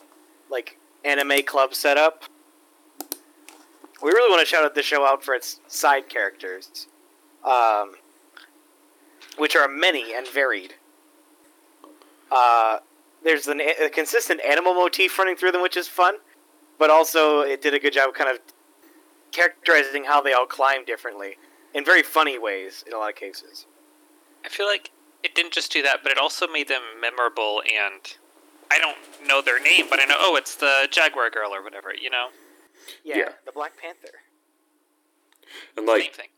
[0.51, 2.25] like anime club setup.
[4.03, 6.89] We really want to shout out the show out for its side characters,
[7.45, 7.95] um,
[9.39, 10.75] which are many and varied.
[12.31, 12.79] Uh,
[13.23, 16.17] there's an, a consistent animal motif running through them, which is fun,
[16.79, 18.41] but also it did a good job kind of
[19.31, 21.37] characterizing how they all climb differently
[21.75, 23.67] in very funny ways in a lot of cases.
[24.45, 24.91] I feel like
[25.23, 28.17] it didn't just do that, but it also made them memorable and
[28.71, 28.97] I don't
[29.27, 31.93] know their name, but I know oh it's the Jaguar girl or whatever.
[31.95, 32.29] You know,
[33.05, 33.29] Yeah, Yeah.
[33.45, 34.23] the Black Panther.
[35.77, 36.29] And same like thing.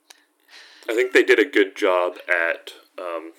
[0.88, 3.32] I think they did a good job at um,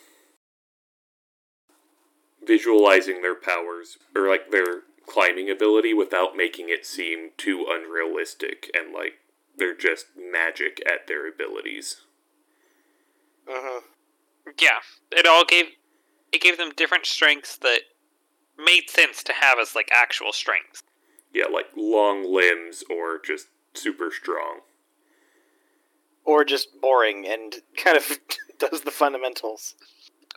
[2.46, 8.94] visualizing their powers or like their climbing ability without making it seem too unrealistic and
[8.94, 9.20] like
[9.58, 12.02] they're just magic at their abilities.
[14.60, 14.80] Yeah,
[15.12, 15.66] it all gave
[16.32, 17.82] it gave them different strengths that
[18.58, 20.84] made sense to have as like actual strengths.
[21.34, 24.62] Yeah, like long limbs or just super strong.
[26.24, 28.20] Or just boring and kind of
[28.60, 29.76] does the fundamentals.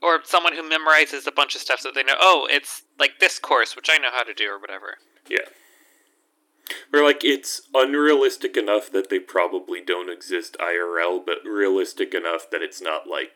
[0.02, 3.38] Or someone who memorizes a bunch of stuff so they know, oh, it's like this
[3.38, 4.98] course, which I know how to do, or whatever.
[5.28, 5.38] Yeah.
[6.92, 12.62] Or like it's unrealistic enough that they probably don't exist IRL, but realistic enough that
[12.62, 13.32] it's not like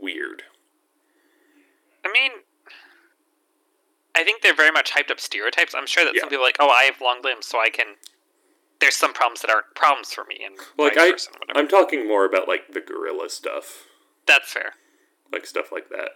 [0.00, 0.44] weird.
[2.04, 2.32] I mean,
[4.14, 5.74] I think they're very much hyped up stereotypes.
[5.74, 7.96] I'm sure that some people are like, oh, I have long limbs, so I can.
[8.80, 11.58] There's some problems that aren't problems for me, and Like I, versa, whatever.
[11.58, 13.86] I'm talking more about like the gorilla stuff,
[14.26, 14.74] That's fair.
[15.32, 16.10] like stuff like that.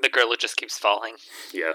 [0.00, 1.14] The gorilla just keeps falling.
[1.54, 1.72] Yeah,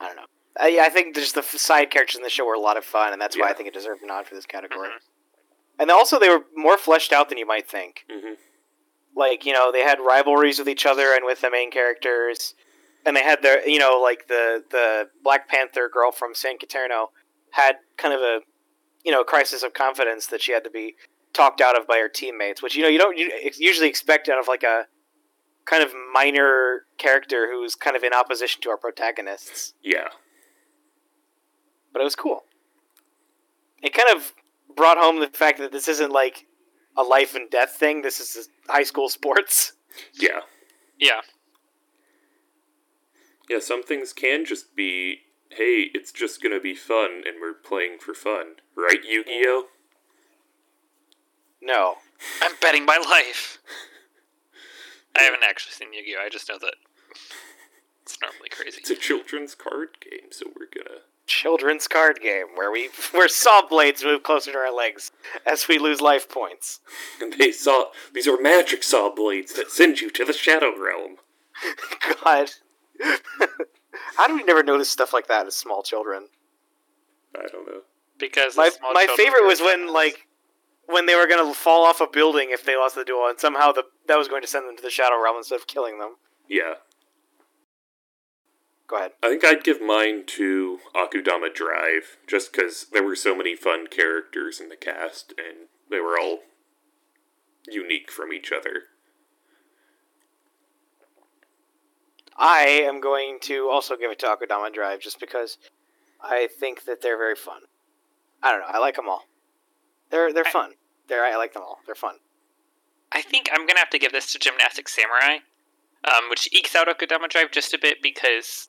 [0.00, 0.22] I don't know.
[0.62, 2.84] Uh, yeah, I think just the side characters in the show were a lot of
[2.84, 4.88] fun, and that's why I think it deserved a nod for this category.
[4.88, 4.92] Mhm.
[5.78, 8.04] And also, they were more fleshed out than you might think.
[8.10, 8.34] hmm
[9.16, 12.54] Like, you know, they had rivalries with each other and with the main characters,
[13.06, 17.08] and they had their, you know, like the the Black Panther girl from San Caterno
[17.50, 18.40] had kind of a,
[19.04, 20.94] you know, crisis of confidence that she had to be
[21.32, 23.16] talked out of by her teammates, which you know you don't
[23.58, 24.86] usually expect out of like a
[25.64, 29.74] kind of minor character who's kind of in opposition to our protagonists.
[29.82, 30.08] yeah,
[31.92, 32.44] but it was cool.
[33.82, 34.32] It kind of
[34.76, 36.46] brought home the fact that this isn't like
[36.96, 38.02] a life and death thing.
[38.02, 39.72] This is high school sports.
[40.14, 40.40] yeah,
[40.98, 41.20] Yeah.
[43.48, 43.58] yeah.
[43.60, 45.20] Some things can just be,
[45.50, 49.66] hey, it's just gonna be fun, and we're playing for fun, right, Yu-Gi-Oh?
[51.62, 51.96] No,
[52.42, 53.58] I'm betting my life.
[55.16, 56.20] I haven't actually seen Yu-Gi-Oh.
[56.24, 56.74] I just know that
[58.02, 58.78] it's normally crazy.
[58.80, 61.00] It's a children's card game, so we're gonna.
[61.26, 65.10] Children's card game where we where saw blades move closer to our legs
[65.46, 66.80] as we lose life points.
[67.20, 71.16] And they saw these are magic saw blades that send you to the shadow realm.
[72.24, 72.50] God,
[74.16, 76.28] how do we never notice stuff like that as small children?
[77.36, 77.80] I don't know.
[78.18, 79.94] Because My small my favorite was when criminals.
[79.94, 80.26] like
[80.86, 83.72] when they were gonna fall off a building if they lost the duel, and somehow
[83.72, 86.16] the that was going to send them to the shadow realm instead of killing them.
[86.48, 86.74] Yeah,
[88.86, 89.12] Go ahead.
[89.22, 93.86] I think I'd give mine to Akudama Drive, just because there were so many fun
[93.86, 96.40] characters in the cast, and they were all
[97.66, 98.84] unique from each other.
[102.36, 105.56] I am going to also give it to Akudama Drive just because
[106.20, 107.62] I think that they're very fun.
[108.42, 108.66] I don't know.
[108.68, 109.24] I like them all.
[110.10, 110.72] They're they're I- fun.
[111.08, 111.78] They're I like them all.
[111.86, 112.16] They're fun.
[113.12, 115.38] I think I'm gonna have to give this to Gymnastic Samurai,
[116.04, 118.68] um, which ekes out Akudama Drive just a bit because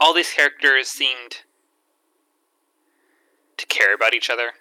[0.00, 1.42] all these characters seemed
[3.56, 4.52] to care about each other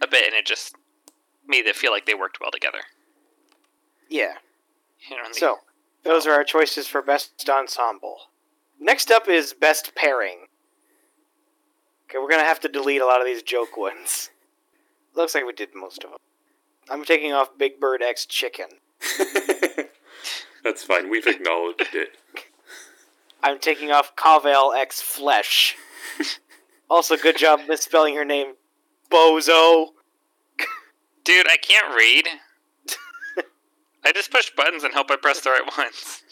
[0.00, 0.74] a bit, and it just
[1.46, 2.80] made it feel like they worked well together.
[4.08, 4.34] Yeah.
[5.08, 5.58] You know, what So
[6.04, 8.16] those are our choices for best ensemble.
[8.78, 10.46] Next up is best pairing.
[12.08, 14.30] Okay, we're gonna have to delete a lot of these joke ones.
[15.14, 16.18] Looks like we did most of them.
[16.90, 18.66] I'm taking off Big Bird X Chicken.
[20.64, 21.10] That's fine.
[21.10, 22.16] We've acknowledged it.
[23.42, 25.76] I'm taking off Cavell X Flesh.
[26.90, 28.54] also, good job misspelling her name,
[29.10, 29.88] Bozo.
[31.24, 32.28] dude, I can't read.
[34.04, 36.22] I just push buttons and hope I press the right ones.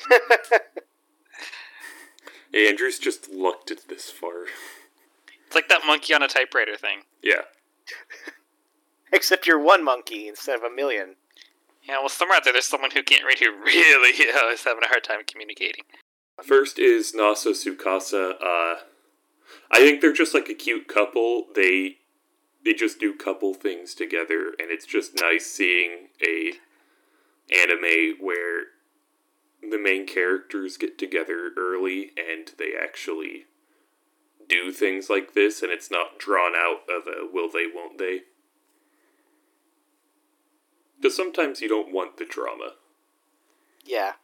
[2.53, 4.47] Andrew's just looked at this far.
[5.47, 7.03] It's like that monkey on a typewriter thing.
[7.23, 7.43] Yeah.
[9.13, 11.17] Except you're one monkey instead of a million.
[11.85, 14.85] Yeah, well, somewhere out there, there's someone who can't read who really uh, is having
[14.85, 15.85] a hard time communicating.
[16.43, 18.35] First is Nasa Tsukasa.
[18.41, 18.81] Uh,
[19.71, 21.47] I think they're just like a cute couple.
[21.55, 21.99] They
[22.65, 26.53] they just do couple things together, and it's just nice seeing a
[27.53, 28.65] anime where
[29.63, 33.47] the main characters get together early and they actually
[34.49, 38.23] do things like this, and it's not drawn out of a will they, won't they.
[41.01, 42.73] Because sometimes you don't want the drama.
[43.85, 44.15] Yeah.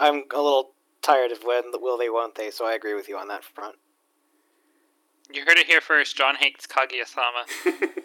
[0.00, 0.72] I'm a little
[1.02, 3.44] tired of when the will they won't they, so I agree with you on that
[3.44, 3.76] front.
[5.32, 6.16] You heard it here first.
[6.16, 7.44] John hates Kaguya-sama.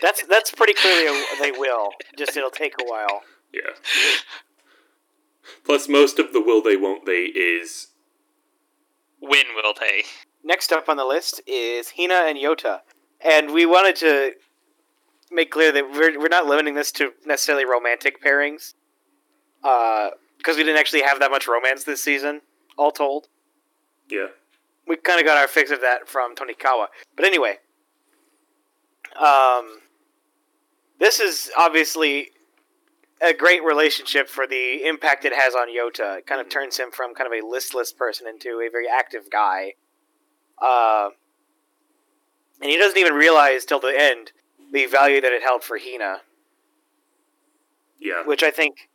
[0.00, 1.90] That's that's pretty clearly a, they will.
[2.16, 3.22] Just it'll take a while.
[3.52, 3.70] Yeah.
[5.64, 7.88] Plus, most of the will they won't they is
[9.20, 10.04] When will they?
[10.42, 12.80] Next up on the list is Hina and Yota,
[13.20, 14.32] and we wanted to
[15.30, 18.74] make clear that we're we're not limiting this to necessarily romantic pairings,
[19.64, 22.42] because we didn't actually have that much romance this season,
[22.76, 23.28] all told.
[24.10, 24.26] yeah.
[24.86, 26.88] we kind of got our fix of that from Tonikawa.
[27.16, 27.58] But anyway,
[29.18, 29.78] um,
[31.00, 32.30] this is obviously
[33.22, 36.18] a great relationship for the impact it has on Yota.
[36.18, 39.30] It kind of turns him from kind of a listless person into a very active
[39.30, 39.74] guy.
[40.60, 41.08] Uh,
[42.60, 44.32] and he doesn't even realize till the end
[44.72, 46.20] the value that it held for Hina,
[47.98, 48.24] Yeah.
[48.26, 48.88] which I think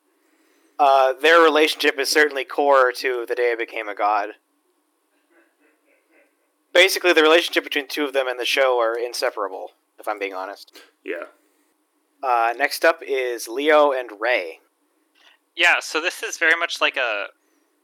[0.80, 4.30] uh, their relationship is certainly core to the day I became a god.
[6.74, 10.34] Basically, the relationship between two of them and the show are inseparable, if I'm being
[10.34, 10.80] honest.
[11.04, 11.26] Yeah.
[12.24, 14.60] Uh, next up is Leo and Ray.
[15.56, 17.28] Yeah, so this is very much like a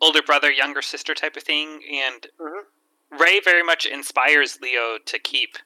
[0.01, 2.65] older brother, younger sister type of thing, and Mhm.
[3.11, 5.57] Ray very much inspires Leo to keep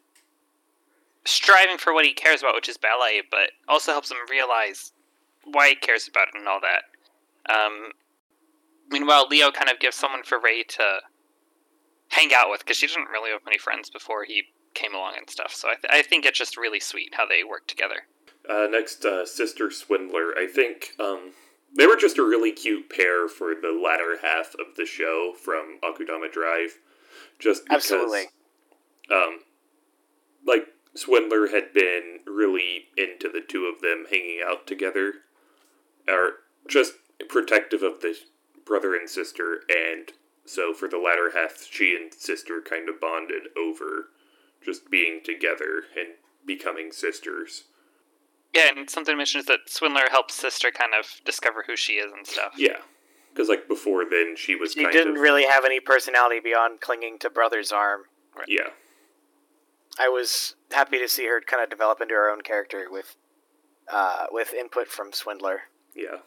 [1.25, 4.93] striving for what he cares about, which is ballet, but also helps him realize
[5.43, 6.88] why he cares about it and all that.
[7.49, 7.91] Um,
[8.89, 10.99] meanwhile, Leo kind of gives someone for Ray to
[12.09, 14.43] hang out with because she didn't really have many friends before he
[14.73, 15.53] came along and stuff.
[15.53, 18.07] So I, th- I think it's just really sweet how they work together.
[18.49, 20.33] Uh, next, uh, Sister Swindler.
[20.37, 21.31] I think um,
[21.75, 25.79] they were just a really cute pair for the latter half of the show from
[25.83, 26.77] Akudama Drive.
[27.37, 28.25] Just because, Absolutely.
[29.11, 29.39] um,
[30.45, 35.13] like Swindler had been really into the two of them hanging out together,
[36.07, 36.31] or
[36.67, 36.93] just
[37.27, 38.15] protective of the
[38.65, 40.11] brother and sister, and
[40.45, 44.09] so for the latter half, she and sister kind of bonded over
[44.63, 46.09] just being together and
[46.45, 47.65] becoming sisters.
[48.53, 51.93] Yeah, and something to mention is that Swindler helps sister kind of discover who she
[51.93, 52.53] is and stuff.
[52.57, 52.77] Yeah,
[53.33, 56.81] because like before then, she was She kind didn't of really have any personality beyond
[56.81, 58.03] clinging to brother's arm.
[58.47, 58.69] yeah,
[59.99, 63.15] I was happy to see her kind of develop into her own character with,
[63.91, 65.61] uh, with input from Swindler.
[65.95, 66.17] yeah,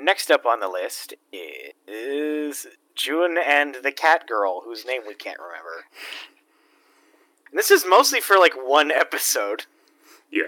[0.00, 1.14] Next up on the list
[1.86, 5.84] is June and the cat girl, whose name we can't remember.
[7.50, 9.66] And this is mostly for like one episode.
[10.30, 10.42] yeah,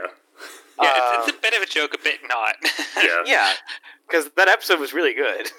[0.81, 2.57] Yeah, Uh, it's, it's a bit of a joke, a bit not.
[2.97, 3.53] yeah, yeah,
[4.07, 5.51] because that episode was really good.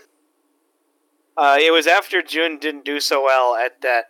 [1.36, 4.06] Uh, it was after June didn't do so well at that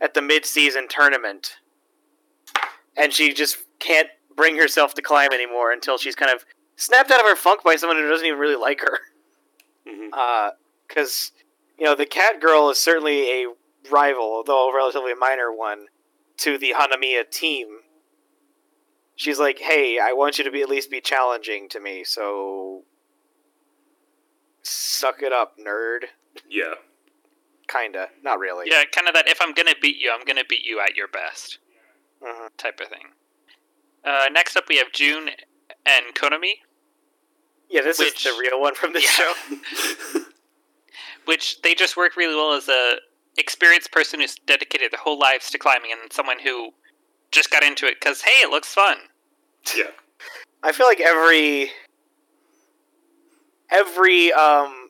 [0.00, 1.56] at the mid-season tournament,
[2.96, 6.44] and she just can't bring herself to climb anymore until she's kind of
[6.76, 8.98] snapped out of her funk by someone who doesn't even really like her.
[10.86, 11.32] Because
[11.78, 13.46] you know the cat girl is certainly a
[13.90, 15.86] rival, though a relatively minor one,
[16.38, 17.80] to the Hanamiya team.
[19.16, 22.84] She's like, "Hey, I want you to be at least be challenging to me, so
[24.62, 26.04] suck it up, nerd."
[26.48, 26.74] yeah,
[27.68, 28.66] Kinda, not really.
[28.70, 31.08] yeah, kind of that if I'm gonna beat you, I'm gonna beat you at your
[31.08, 31.58] best
[32.22, 32.56] Mhm.
[32.56, 33.12] type of thing.
[34.04, 35.30] Uh, next up, we have June
[35.84, 36.62] and Konami,
[37.68, 37.82] yeah.
[37.82, 39.32] This Which- is the real one from this Yeah.
[40.14, 40.20] show.
[41.24, 42.96] which they just work really well as a
[43.36, 46.70] experienced person who's dedicated their whole lives to climbing, and someone who
[47.30, 48.96] just got into it because hey, it looks fun.
[49.76, 49.84] yeah,
[50.62, 51.70] I feel like every
[53.70, 54.88] every um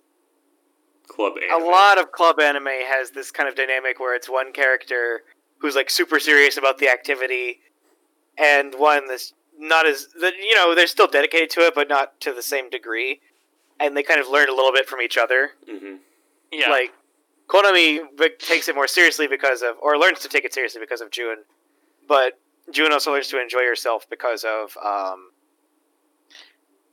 [1.09, 1.63] club anime.
[1.63, 5.23] a lot of club anime has this kind of dynamic where it's one character
[5.59, 7.59] who's like super serious about the activity
[8.39, 12.21] and one that's not as that you know they're still dedicated to it but not
[12.21, 13.21] to the same degree
[13.81, 15.97] and they kind of learn a little bit from each other hmm
[16.53, 16.93] Yeah, like
[17.49, 21.01] konami be- takes it more seriously because of or learns to take it seriously because
[21.01, 21.39] of june
[22.07, 22.39] but
[22.71, 25.31] june also learns to enjoy herself because of um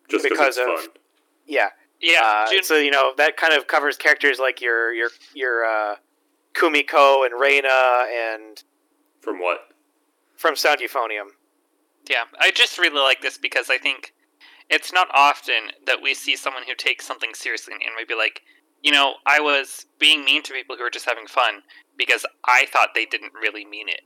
[0.10, 1.02] just because because it's of- fun.
[1.46, 1.70] yeah
[2.02, 2.20] yeah.
[2.46, 5.96] Uh, June, so you know that kind of covers characters like your your your uh,
[6.54, 8.62] Kumiko and Reina and
[9.22, 9.70] From what?
[10.36, 11.28] from Sound Euphonium.
[12.10, 14.14] Yeah, I just really like this because I think
[14.70, 18.42] it's not often that we see someone who takes something seriously and maybe like,
[18.82, 21.62] you know, I was being mean to people who were just having fun
[21.98, 24.02] because I thought they didn't really mean it.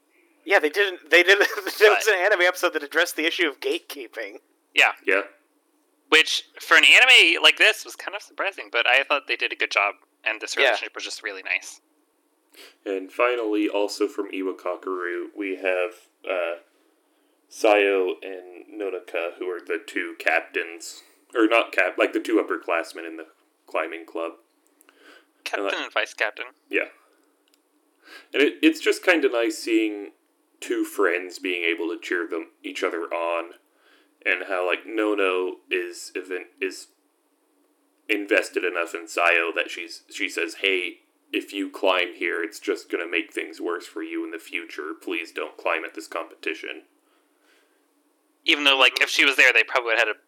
[0.46, 1.10] Yeah, they didn't.
[1.12, 1.48] They didn't.
[1.80, 4.38] There was an anime episode that addressed the issue of gatekeeping.
[4.74, 5.22] Yeah, Yeah.
[6.10, 9.52] Which for an anime like this was kind of surprising, but I thought they did
[9.52, 10.64] a good job and this Yeah.
[10.64, 11.82] relationship was just really nice.
[12.86, 15.94] and finally, also from Iwakakeru, we have
[16.30, 16.56] uh,
[17.50, 23.08] Sayo and Nonaka, who are the two captains, or not cap, like the two upperclassmen
[23.08, 23.28] in the
[23.66, 24.34] climbing club.
[25.44, 26.46] Captain like- and vice captain.
[26.70, 26.90] Yeah.
[28.34, 30.12] And it, it's just kind of nice seeing
[30.60, 33.52] two friends being able to cheer them each other on,
[34.26, 36.88] and how like Nono is even is
[38.08, 42.90] invested enough in Sayo that she's she says, "Hey, if you climb here, it's just
[42.90, 44.94] gonna make things worse for you in the future.
[44.94, 46.84] Please don't climb at this competition."
[48.50, 50.20] Even though, like, if she was there, they probably would have had a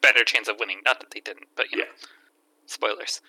[0.00, 0.78] better chance of winning.
[0.84, 1.84] Not that they didn't, but you know,
[2.64, 3.20] spoilers.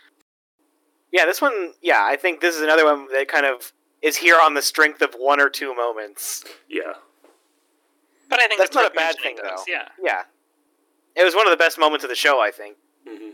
[1.11, 1.73] Yeah, this one.
[1.81, 5.01] Yeah, I think this is another one that kind of is here on the strength
[5.01, 6.45] of one or two moments.
[6.69, 6.93] Yeah,
[8.29, 9.63] But I think That's it's not a bad thing, those, though.
[9.67, 10.21] Yeah, Yeah,
[11.15, 12.39] it was one of the best moments of the show.
[12.41, 12.77] I think.
[13.07, 13.31] hmm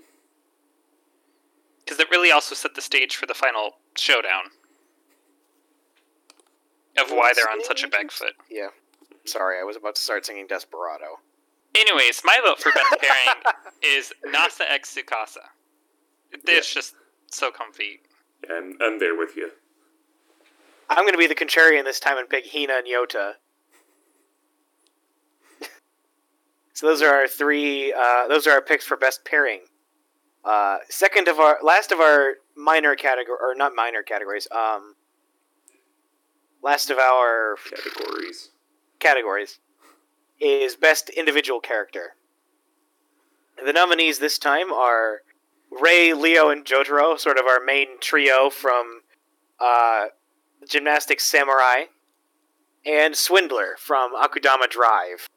[1.84, 4.43] because it really also set the stage for the final showdown
[6.97, 8.34] of why they're on such a back foot.
[8.49, 8.70] Yeah.
[9.26, 11.20] Sorry, I was about to start singing Desperado.
[11.76, 13.42] Anyways, my vote for best pairing
[13.84, 15.46] is Nasa X Tsukasa.
[16.32, 16.96] It's just
[17.32, 18.02] so comfy.
[18.50, 19.52] I'm I'm there with you.
[20.90, 23.34] I'm going to be the contrarian this time and pick Hina and Yota.
[26.74, 27.94] so those are our three.
[27.94, 29.62] Uh, those are our picks for best pairing.
[30.44, 34.48] Uh, second of our last of our minor category or not minor categories.
[34.52, 34.96] Um,
[36.62, 38.50] last of our Categories.
[39.04, 39.60] Categories
[40.39, 42.16] is best individual character.
[43.64, 45.22] The nominees this time are
[45.70, 49.01] Ray, Leo, and Jotaro, sort of our main trio from
[49.60, 50.06] uh,
[50.68, 51.86] Gymnastics Samurai,
[52.86, 55.28] and Swindler from Akudama Drive.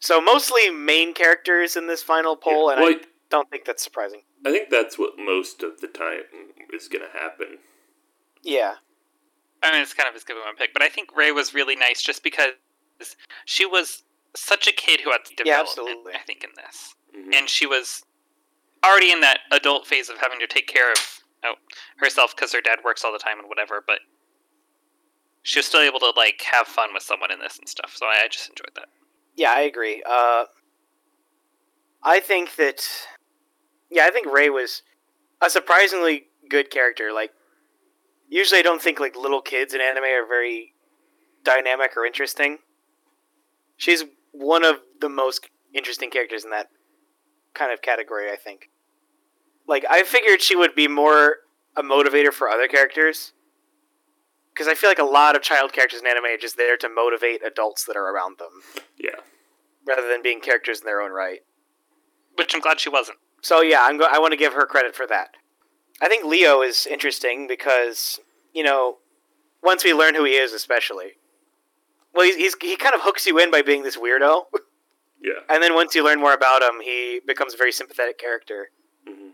[0.00, 3.00] So mostly main characters in this final poll, and well, I
[3.30, 4.22] don't think that's surprising.
[4.44, 6.24] I think that's what most of the time
[6.74, 7.58] is going to happen.
[8.42, 8.74] Yeah,
[9.64, 11.74] I mean, it's kind of a good one pick, but I think Ray was really
[11.74, 12.50] nice just because
[13.46, 14.02] she was
[14.36, 15.68] such a kid who had Yeah, development.
[15.68, 16.14] absolutely.
[16.14, 17.34] I think in this, Mhm.
[17.34, 18.04] and she was
[18.84, 21.54] already in that adult phase of having to take care of oh,
[21.96, 23.80] herself because her dad works all the time and whatever.
[23.86, 24.00] But
[25.42, 27.94] she was still able to like have fun with someone in this and stuff.
[27.96, 28.88] So I, I just enjoyed that.
[29.36, 30.02] Yeah, I agree.
[30.06, 30.46] Uh,
[32.02, 32.86] I think that,
[33.90, 34.82] yeah, I think Ray was
[35.40, 37.12] a surprisingly good character.
[37.12, 37.32] Like,
[38.34, 40.74] usually I don't think like little kids in anime are very
[41.44, 42.58] dynamic or interesting.
[43.76, 46.68] She's one of the most interesting characters in that
[47.54, 48.30] kind of category.
[48.30, 48.70] I think.
[49.66, 51.36] Like, I figured she would be more
[51.76, 53.32] a motivator for other characters.
[54.52, 56.88] Because I feel like a lot of child characters in anime are just there to
[56.88, 58.60] motivate adults that are around them
[58.98, 59.20] Yeah.
[59.86, 61.40] rather than being characters in their own right.
[62.36, 63.18] Which I'm glad she wasn't.
[63.42, 65.30] So yeah, I'm go- I want to give her credit for that.
[66.02, 68.20] I think Leo is interesting because
[68.52, 68.98] you know,
[69.62, 71.12] once we learn who he is, especially,
[72.14, 74.44] well, he's, he's he kind of hooks you in by being this weirdo,
[75.22, 75.40] Yeah.
[75.48, 78.70] and then once you learn more about him, he becomes a very sympathetic character.
[79.06, 79.30] hmm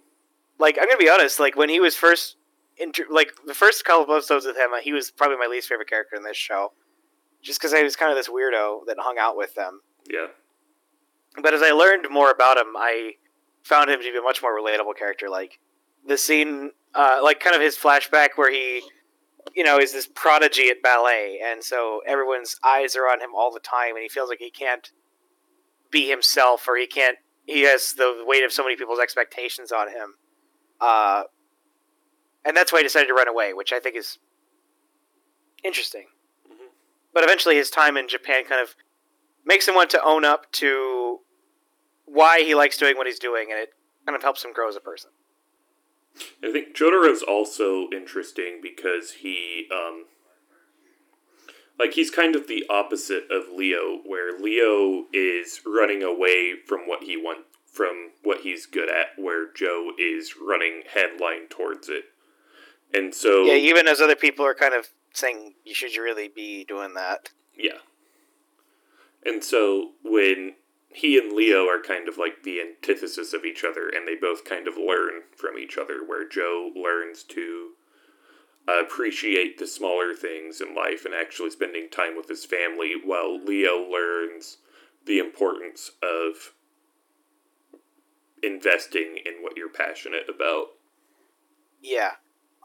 [0.58, 2.36] Like I'm gonna be honest, like when he was first,
[2.76, 5.88] inter- like the first couple of episodes with him, he was probably my least favorite
[5.88, 6.72] character in this show,
[7.42, 9.80] just because I was kind of this weirdo that hung out with them.
[10.08, 10.28] Yeah.
[11.42, 13.12] But as I learned more about him, I
[13.62, 15.28] found him to be a much more relatable character.
[15.28, 15.58] Like
[16.06, 18.82] the scene, uh, like kind of his flashback where he,
[19.54, 23.52] you know, is this prodigy at ballet, and so everyone's eyes are on him all
[23.52, 24.90] the time, and he feels like he can't
[25.90, 27.18] be himself, or he can't.
[27.46, 30.14] He has the weight of so many people's expectations on him,
[30.80, 31.24] uh,
[32.44, 34.18] and that's why he decided to run away, which I think is
[35.62, 36.08] interesting.
[36.48, 36.70] Mhm.
[37.12, 38.74] But eventually, his time in Japan kind of
[39.44, 41.20] makes him want to own up to
[42.04, 43.74] why he likes doing what he's doing, and it
[44.06, 45.10] kind of helps him grow as a person.
[46.42, 50.06] I think Jotaro's also interesting because he, um,
[51.78, 57.04] like, he's kind of the opposite of Leo, where Leo is running away from what
[57.04, 62.04] he want, from what he's good at, where Joe is running headline towards it.
[62.92, 66.64] And so, Yeah, even as other people are kind of saying, "You should really be
[66.64, 67.78] doing that." Yeah.
[69.24, 70.56] And so when
[70.92, 74.44] he and Leo are kind of like the antithesis of each other, and they both
[74.44, 77.70] kind of learn from each other, where Joe learns to
[78.68, 83.78] appreciate the smaller things in life and actually spending time with his family, while Leo
[83.78, 84.58] learns
[85.06, 86.54] the importance of
[88.42, 90.68] investing in what you're passionate about.
[91.80, 92.12] Yeah.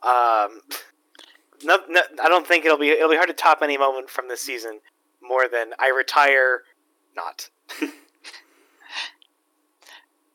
[0.03, 0.61] Um,
[1.63, 4.27] no, no, I don't think it'll be it'll be hard to top any moment from
[4.27, 4.79] this season
[5.21, 6.63] more than I retire.
[7.15, 7.49] Not.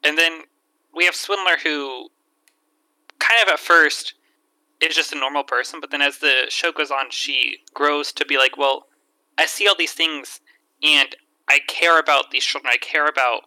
[0.05, 0.43] And then
[0.95, 2.09] we have Swindler, who
[3.19, 4.15] kind of at first
[4.81, 8.25] is just a normal person, but then as the show goes on, she grows to
[8.25, 8.87] be like, well,
[9.37, 10.41] I see all these things,
[10.83, 11.15] and
[11.49, 12.73] I care about these children.
[12.73, 13.43] I care about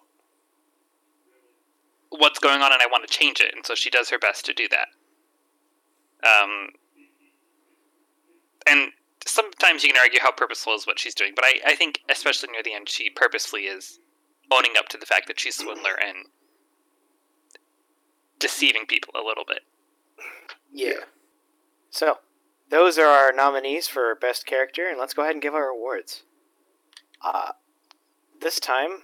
[2.09, 3.53] what's going on, and I want to change it.
[3.55, 4.87] And so she does her best to do that.
[6.23, 6.69] Um,
[8.67, 8.91] and
[9.25, 12.49] sometimes you can argue how purposeful is what she's doing, but I, I think especially
[12.51, 13.99] near the end, she purposefully is
[14.51, 16.25] owning up to the fact that she's swindler and
[18.43, 19.61] deceiving people a little bit.
[20.71, 21.05] Yeah.
[21.89, 22.17] So,
[22.69, 26.23] those are our nominees for best character, and let's go ahead and give our awards.
[27.23, 27.53] Uh,
[28.41, 29.03] this time,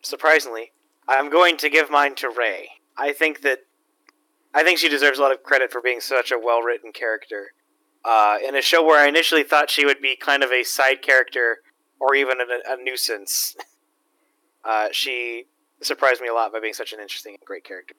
[0.00, 0.72] surprisingly,
[1.06, 2.70] I'm going to give mine to Ray.
[2.96, 3.58] I think that
[4.54, 7.52] I think she deserves a lot of credit for being such a well-written character.
[8.04, 11.02] Uh, in a show where I initially thought she would be kind of a side
[11.02, 11.58] character
[12.00, 13.54] or even a, a nuisance,
[14.64, 15.44] uh, she
[15.82, 17.94] surprised me a lot by being such an interesting and great character.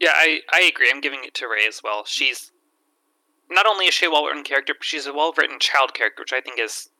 [0.00, 0.90] Yeah, I, I agree.
[0.92, 2.04] I'm giving it to Ray as well.
[2.04, 2.52] She's
[3.50, 6.22] not only is she a well written character, but she's a well written child character,
[6.22, 6.90] which I think is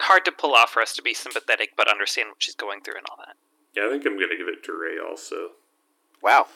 [0.00, 2.96] hard to pull off for us to be sympathetic but understand what she's going through
[2.96, 3.36] and all that.
[3.76, 5.50] Yeah, I think I'm gonna give it to Ray also.
[6.22, 6.46] Wow.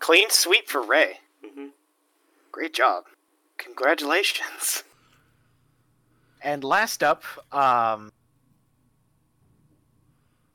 [0.00, 1.20] Clean sweep for Ray.
[1.44, 1.66] Mm-hmm.
[2.52, 3.04] Great job.
[3.58, 4.84] Congratulations.
[6.42, 8.12] And last up, um,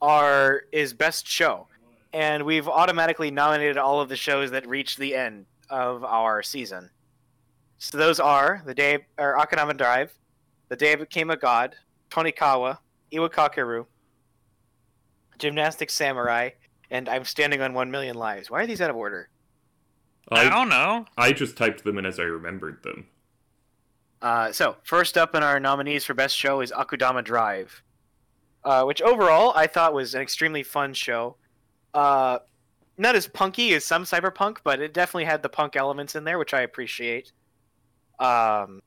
[0.02, 1.68] are is best show,
[2.14, 6.90] and we've automatically nominated all of the shows that reach the end of our season.
[7.78, 10.14] So those are the day or Akudama Drive,
[10.68, 11.76] the day I became a god,
[12.10, 12.80] Tonikawa,
[13.12, 13.86] Iwakakeru,
[15.38, 16.50] Gymnastic Samurai,
[16.92, 18.50] and I'm standing on one million lives.
[18.50, 19.30] Why are these out of order?
[20.30, 21.06] I, I, don't know.
[21.18, 23.08] I just typed them in as I remembered them.
[24.22, 27.82] Uh, so first up in our nominees for best show is Akudama Drive,
[28.64, 31.38] uh, which overall I thought was an extremely fun show.
[31.94, 32.40] Uh,
[32.98, 36.38] not as punky as some cyberpunk, but it definitely had the punk elements in there,
[36.38, 37.32] which I appreciate.
[38.20, 38.82] Um,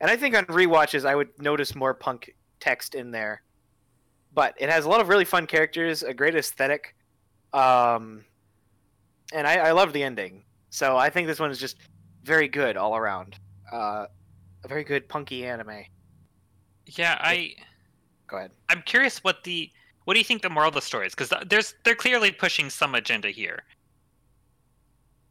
[0.00, 3.42] and I think on rewatches I would notice more punk text in there.
[4.32, 6.94] But it has a lot of really fun characters, a great aesthetic,
[7.52, 8.24] um,
[9.32, 10.44] and I, I love the ending.
[10.70, 11.76] So I think this one is just
[12.24, 13.36] very good all around.
[13.72, 14.06] Uh,
[14.64, 15.84] a very good punky anime.
[16.86, 17.54] Yeah, I
[18.26, 18.52] Go ahead.
[18.68, 19.70] I'm curious what the
[20.04, 21.14] what do you think the moral of the story is?
[21.14, 23.64] Because there's they're clearly pushing some agenda here,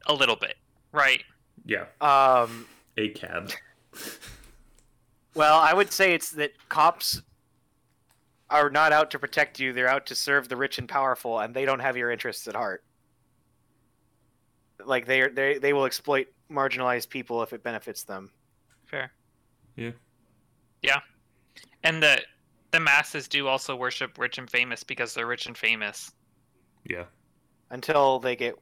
[0.08, 0.58] a little bit,
[0.92, 1.24] right?
[1.66, 2.68] Yeah, Um,
[2.98, 3.52] a cab.
[5.36, 7.22] well, I would say it's that cops
[8.50, 11.54] are not out to protect you; they're out to serve the rich and powerful, and
[11.54, 12.84] they don't have your interests at heart.
[14.84, 18.32] Like they are, they they will exploit marginalized people if it benefits them.
[18.86, 19.12] Fair.
[19.76, 19.92] Yeah.
[20.82, 21.00] Yeah,
[21.84, 22.22] and the
[22.74, 26.12] the masses do also worship rich and famous because they're rich and famous.
[26.84, 27.06] Yeah,
[27.70, 28.56] until they get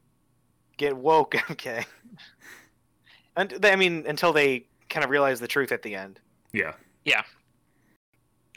[0.76, 1.34] get woke.
[1.50, 1.84] Okay.
[3.34, 6.20] And I mean, until they kind of realize the truth at the end.
[6.52, 7.22] yeah, Yeah.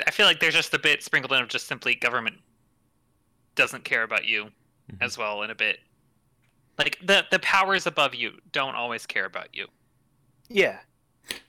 [0.06, 2.36] I feel like there's just a bit sprinkled in of just simply government
[3.56, 4.52] doesn't care about you
[4.92, 4.98] Mhm.
[5.00, 5.80] as well in a bit.
[6.78, 9.68] Like the the powers above you don't always care about you.
[10.50, 10.80] Yeah.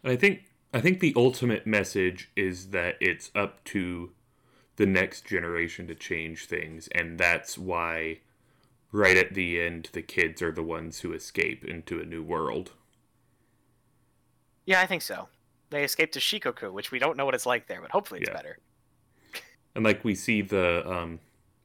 [0.04, 0.44] And I think
[0.76, 4.12] I think the ultimate message is that it's up to
[4.76, 8.18] the next generation to change things, and that's why
[8.92, 12.72] right at the end the kids are the ones who escape into a new world.
[14.66, 15.28] Yeah, I think so.
[15.70, 18.28] They escape to Shikoku, which we don't know what it's like there, but hopefully it's
[18.28, 18.36] Yeah.
[18.36, 18.58] better.
[19.74, 21.20] And like we see the um,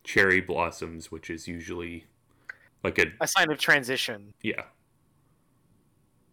[0.06, 2.06] cherry blossoms, which is usually
[2.82, 4.34] like a A sign of transition.
[4.42, 4.64] yeah.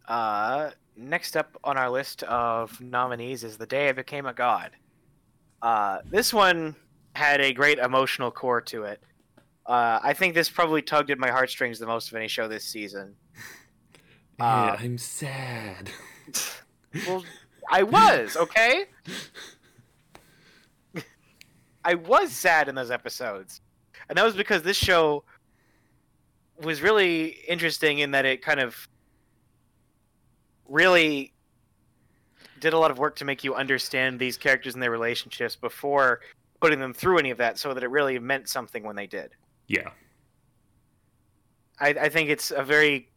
[0.07, 4.73] Uh, next up on our list of nominees is The Day I Became a God.
[5.63, 6.75] Uh, this one
[7.15, 9.01] had a great emotional core to it.
[9.67, 12.65] Uh, I think this probably tugged at my heartstrings the most of any show this
[12.65, 13.15] season.
[14.41, 15.91] Yeah, Uh, I'm sad.
[17.07, 17.25] Well,
[17.69, 18.85] I was, okay?
[21.85, 23.61] I was sad in those episodes.
[24.09, 25.25] And that was because this show
[26.63, 28.89] was really interesting in that it kind of
[30.69, 31.33] really
[32.61, 36.21] did a lot of work to make you understand these characters and their relationships before
[36.61, 39.31] putting them through any of that so that it really meant something when they did.
[39.69, 39.91] Yeah,
[41.81, 43.09] I, I think it's a very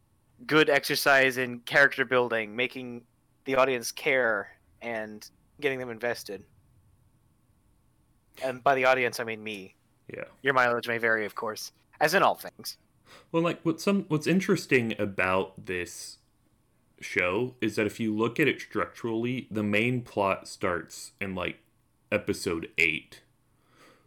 [0.46, 3.02] good exercise in character building, making
[3.44, 4.48] the audience care
[4.80, 5.28] and
[5.60, 6.44] getting them invested.
[8.42, 9.74] And by the audience, I mean me.
[10.12, 10.24] yeah.
[10.42, 12.78] Your mileage may vary, of course, as in all things.
[13.30, 16.18] Well, like what's some what's interesting about this
[17.02, 21.58] show is that if you look at it structurally, the main plot starts in like
[22.10, 23.22] episode eight.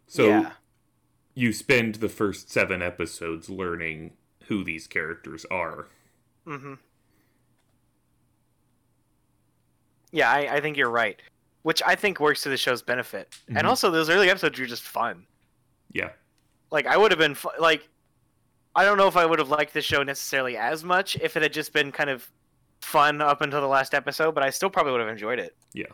[0.06, 0.52] So yeah,
[1.34, 4.12] you spend the first seven episodes learning
[4.48, 5.88] who these characters are.
[6.44, 6.74] hmm
[10.12, 11.20] yeah, I, I think you're right.
[11.62, 13.36] Which I think works to the show's benefit.
[13.50, 13.58] Mhm.
[13.58, 15.26] And also, those early episodes were just fun.
[15.92, 16.10] Yeah,
[16.70, 17.88] Like, I would have been fu- like,
[18.74, 21.42] I don't know if I would have liked the show necessarily as much if it
[21.42, 22.30] had just been kind of
[22.80, 25.56] fun up until the last episode, but I still probably would have enjoyed it.
[25.72, 25.86] Yeah.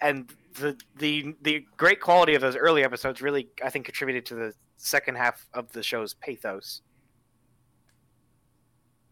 [0.00, 4.34] And the the the great quality of those early episodes really, I think, contributed to
[4.34, 6.82] the second half of the show's pathos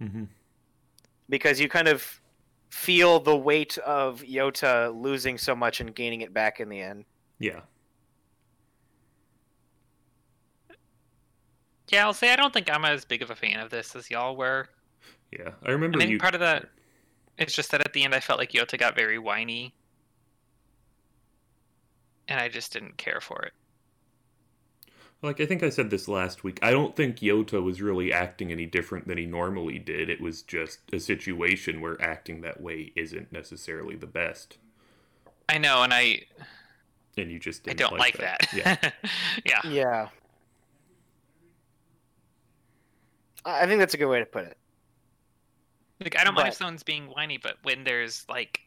[0.01, 0.25] Mm-hmm.
[1.29, 2.21] because you kind of
[2.71, 7.05] feel the weight of Yota losing so much and gaining it back in the end.
[7.41, 7.61] Yeah.
[11.89, 14.11] Yeah, I'll say I don't think I'm as big of a fan of this as
[14.11, 14.69] y'all were.
[15.33, 15.51] Yeah.
[15.65, 16.19] I remember I think you.
[16.19, 16.69] part of that
[17.39, 19.75] it's just that at the end I felt like Yota got very whiny.
[22.27, 23.53] And I just didn't care for it.
[25.23, 26.59] Like I think I said this last week.
[26.63, 30.11] I don't think Yota was really acting any different than he normally did.
[30.11, 34.59] It was just a situation where acting that way isn't necessarily the best,
[35.49, 36.23] I know, and I
[37.17, 38.47] and you just I didn't don't like, that.
[38.55, 38.77] Yeah.
[39.45, 39.61] yeah.
[39.65, 40.09] Yeah.
[43.45, 44.57] I I think that's a good way to put it.
[46.01, 48.61] Like I don't mind if someone's being whiny, but when there's like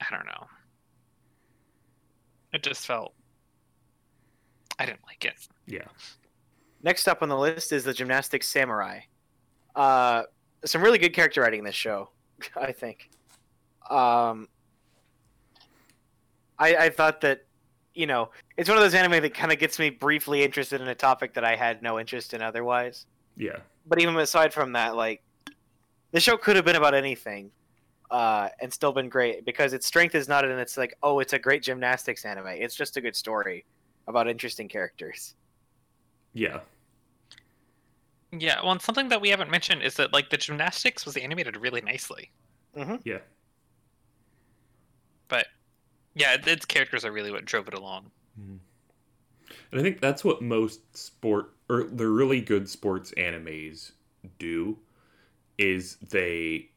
[0.00, 0.46] I don't know.
[2.52, 3.14] It just felt
[4.78, 5.48] I didn't like it.
[5.66, 5.86] Yeah.
[6.82, 9.00] Next up on the list is the Gymnastics Samurai.
[9.74, 10.24] Uh,
[10.64, 12.10] some really good character writing in this show,
[12.56, 13.10] I think.
[13.90, 14.48] Um,
[16.58, 17.44] I, I thought that,
[17.94, 20.88] you know, it's one of those anime that kind of gets me briefly interested in
[20.88, 23.06] a topic that I had no interest in otherwise.
[23.36, 23.58] Yeah.
[23.86, 25.22] But even aside from that, like,
[26.12, 27.50] the show could have been about anything
[28.10, 31.32] uh, and still been great because its strength is not in it's like, oh, it's
[31.32, 32.48] a great gymnastics anime.
[32.48, 33.64] It's just a good story
[34.06, 35.34] about interesting characters.
[36.32, 36.60] Yeah.
[38.32, 41.56] Yeah, well, and something that we haven't mentioned is that like the gymnastics was animated
[41.56, 42.30] really nicely.
[42.76, 42.96] Mm-hmm.
[43.04, 43.18] Yeah.
[45.28, 45.46] But
[46.14, 48.10] yeah, its characters are really what drove it along.
[48.38, 48.58] Mhm.
[49.72, 53.92] And I think that's what most sport or the really good sports animes
[54.38, 54.78] do
[55.58, 56.70] is they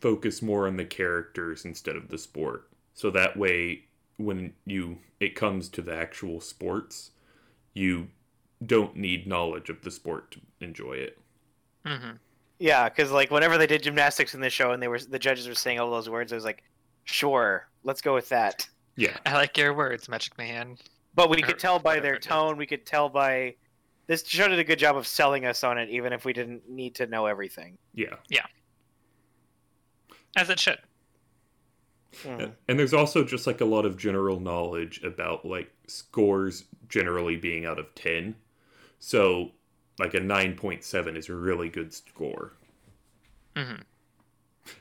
[0.00, 2.68] focus more on the characters instead of the sport.
[2.94, 3.84] So that way
[4.18, 7.10] when you it comes to the actual sports,
[7.74, 8.08] you
[8.64, 11.18] don't need knowledge of the sport to enjoy it.
[11.84, 12.16] Mm-hmm.
[12.58, 15.46] Yeah, because like whenever they did gymnastics in the show and they were the judges
[15.46, 16.62] were saying all those words, I was like,
[17.04, 18.66] sure, let's go with that.
[18.96, 19.16] Yeah.
[19.26, 20.78] I like your words, Magic Man.
[21.14, 23.54] But we Or could tell by their tone, we could tell by
[24.06, 26.68] this show did a good job of selling us on it, even if we didn't
[26.68, 27.76] need to know everything.
[27.94, 28.16] Yeah.
[28.28, 28.46] Yeah.
[30.36, 30.78] As it should.
[32.22, 32.54] Mhm.
[32.68, 37.66] And there's also just like a lot of general knowledge about like scores generally being
[37.66, 38.34] out of 10.
[38.98, 39.52] So
[39.98, 42.52] like a 9.7 is a really good score.
[43.54, 43.76] hmm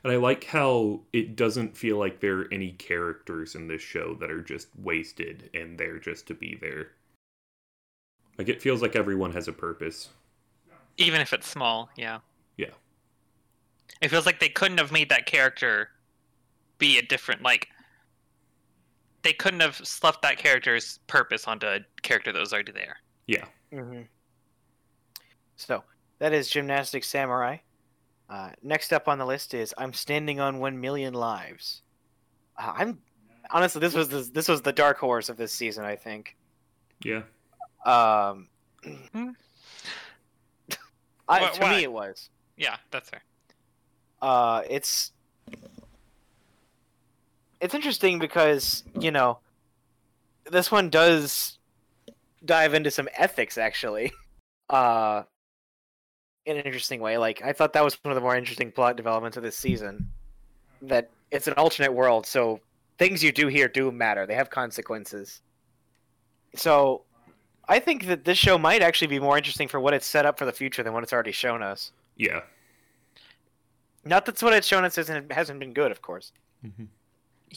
[0.03, 4.15] And I like how it doesn't feel like there are any characters in this show
[4.15, 6.91] that are just wasted and there just to be there.
[8.38, 10.10] Like it feels like everyone has a purpose.
[10.98, 12.20] Even if it's small, yeah.
[12.57, 12.72] Yeah.
[14.02, 15.90] It feels like they couldn't have made that character
[16.78, 17.70] be a different like
[19.24, 22.98] they couldn't have sloughed that character's purpose onto a character that was already there.
[23.28, 23.45] Yeah.
[23.74, 24.02] Mm-hmm.
[25.56, 25.84] So
[26.20, 27.57] that is Gymnastic samurai.
[28.30, 31.82] Uh, next up on the list is I'm standing on one million lives.
[32.57, 32.99] Uh, I'm
[33.52, 35.86] honestly this was the, this was the dark horse of this season.
[35.86, 36.36] I think.
[37.03, 37.24] Yeah.
[37.86, 38.49] Um,
[38.84, 39.30] Hmm.
[41.28, 41.78] I, Why- to why?
[41.78, 42.30] me, it was.
[42.57, 43.24] Yeah, that's fair.
[44.22, 45.12] Uh, it's
[47.60, 49.40] it's interesting because you know
[50.52, 51.57] this one does
[52.44, 54.12] dive into some ethics actually
[54.70, 55.24] uh
[56.45, 58.95] in an interesting way like i thought that was one of the more interesting plot
[58.95, 60.07] developments of this season
[60.82, 62.60] that it's an alternate world so
[62.99, 65.41] things you do here do matter they have consequences
[66.56, 67.03] so
[67.67, 70.37] i think that this show might actually be more interesting for what it's set up
[70.37, 72.41] for the future than what it's already shown us Yeah.
[74.03, 76.31] not that's what it's shown us hasn't hasn't been good of course
[76.65, 76.87] Mhm.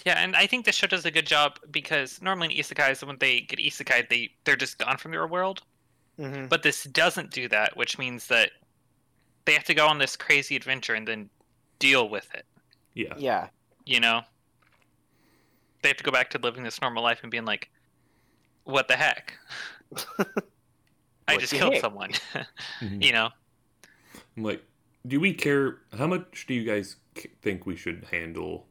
[0.04, 3.16] Yeah, and I think this show does a good job because normally in isekais, when
[3.18, 5.62] they get isekai, they they're just gone from their world.
[6.18, 6.46] mm-hmm.
[6.46, 8.50] But this doesn't do that, which means that
[9.46, 11.30] they have to go on this crazy adventure and then
[11.78, 12.44] deal with it.
[12.94, 13.14] Yeah.
[13.16, 13.48] yeah
[13.86, 14.20] You know,
[15.82, 17.70] they have to go back to living this normal life and being like,
[18.64, 19.32] "What the heck?
[21.28, 21.80] I just killed heck?
[21.82, 22.10] someone."
[22.80, 23.02] Mhm.
[23.04, 23.30] you know,
[24.36, 24.62] I'm like,
[25.06, 25.78] do we care?
[25.96, 26.96] How much do you guys
[27.42, 28.66] think we should handle?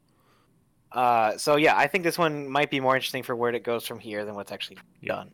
[0.92, 3.86] Uh, so yeah, I think this one might be more interesting for where it goes
[3.86, 5.16] from here than what's actually Yeah.
[5.16, 5.32] done.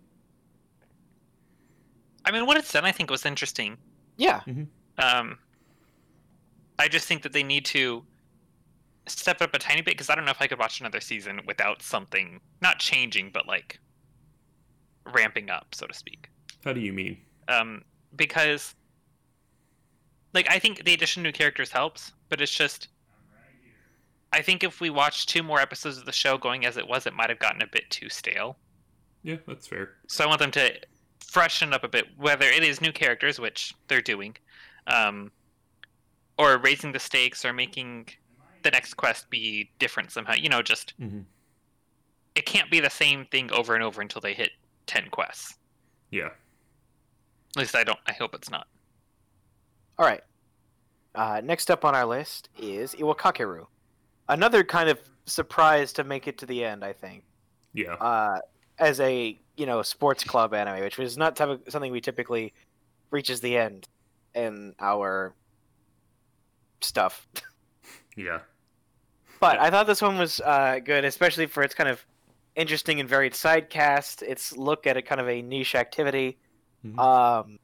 [2.25, 3.77] I mean, what it's done, I think, was interesting.
[4.17, 4.41] Yeah,
[4.97, 5.37] Um,
[6.79, 8.05] I just think that they need to
[9.07, 11.41] step up a tiny bit because I don't know if I could watch another season
[11.45, 13.79] without something not changing, but like
[15.11, 16.29] ramping up, so to speak.
[16.63, 17.17] How do you mean?
[17.47, 17.83] Um,
[18.15, 18.75] because
[20.33, 22.87] like I think the addition of new characters helps, but it's just
[24.31, 27.05] I think if we watched two more episodes of the show going as it was,
[27.05, 28.57] it might have gotten a bit too stale.
[29.21, 29.91] Yeah, that's fair.
[30.07, 30.73] So I want them to
[31.19, 34.35] freshen up a bit, whether it is new characters, which they're doing,
[34.87, 35.31] um,
[36.39, 38.07] or raising the stakes, or making
[38.63, 40.33] the next quest be different somehow.
[40.33, 41.19] You know, just Mm-hmm.
[42.35, 44.51] it can't be the same thing over and over until they hit
[44.85, 45.55] ten quests.
[46.11, 46.29] Yeah.
[47.55, 47.99] At least I don't.
[48.07, 48.67] I hope it's not.
[49.97, 50.21] All right.
[51.15, 53.65] Uh, next up on our list is Iwakakeru.
[54.29, 57.23] Another kind of surprise to make it to the end, I think.
[57.73, 57.93] Yeah.
[57.93, 58.39] Uh,
[58.79, 62.53] as a you know sports club anime, which was not type something we typically
[63.11, 63.87] reaches the end
[64.33, 65.35] in our
[66.81, 67.27] stuff.
[68.15, 68.41] Yeah.
[69.39, 72.05] But I thought this one was uh, good, especially for its kind of
[72.55, 74.21] interesting and varied side cast.
[74.21, 76.37] Its look at a kind of a niche activity.
[76.85, 76.99] Mhm.
[76.99, 77.59] Um,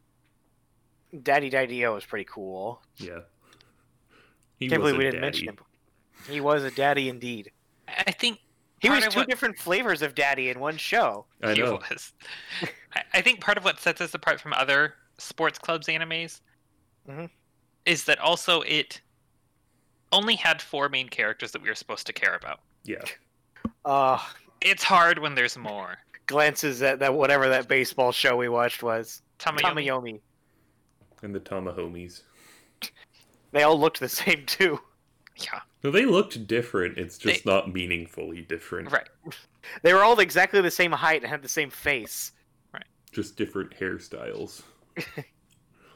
[1.24, 2.82] Daddy Daddy O is pretty cool.
[2.98, 3.20] Yeah.
[4.58, 5.26] He Can't believe we didn't daddy.
[5.26, 5.58] mention him.
[6.28, 7.52] He was a daddy indeed.
[7.88, 8.40] I I think
[8.82, 11.26] He was two what- different flavors of daddy in one show.
[11.42, 11.82] I he know.
[11.90, 12.14] was.
[12.96, 16.42] I, I think part of what sets us apart from other sports clubs animes
[17.08, 17.30] Mhm.
[17.86, 19.02] is that also it
[20.12, 22.62] only had four main characters that we were supposed to care about.
[22.84, 23.04] Yeah.
[23.86, 24.20] Uh,
[24.62, 25.98] It's hard when there's more.
[26.28, 29.22] glances at that whatever that baseball show we watched was.
[29.40, 29.62] Tamayomi.
[29.88, 30.20] Tamayomi.
[31.24, 32.22] And the Tamahomies.
[33.52, 34.80] They all looked the same too.
[35.38, 36.98] Yeah, No, they looked different.
[36.98, 38.92] It's just not meaningfully different.
[38.92, 39.08] right.
[39.84, 42.34] They were all exactly the same height and had the same face.
[42.74, 42.84] Right.
[43.12, 44.64] Just different hairstyles.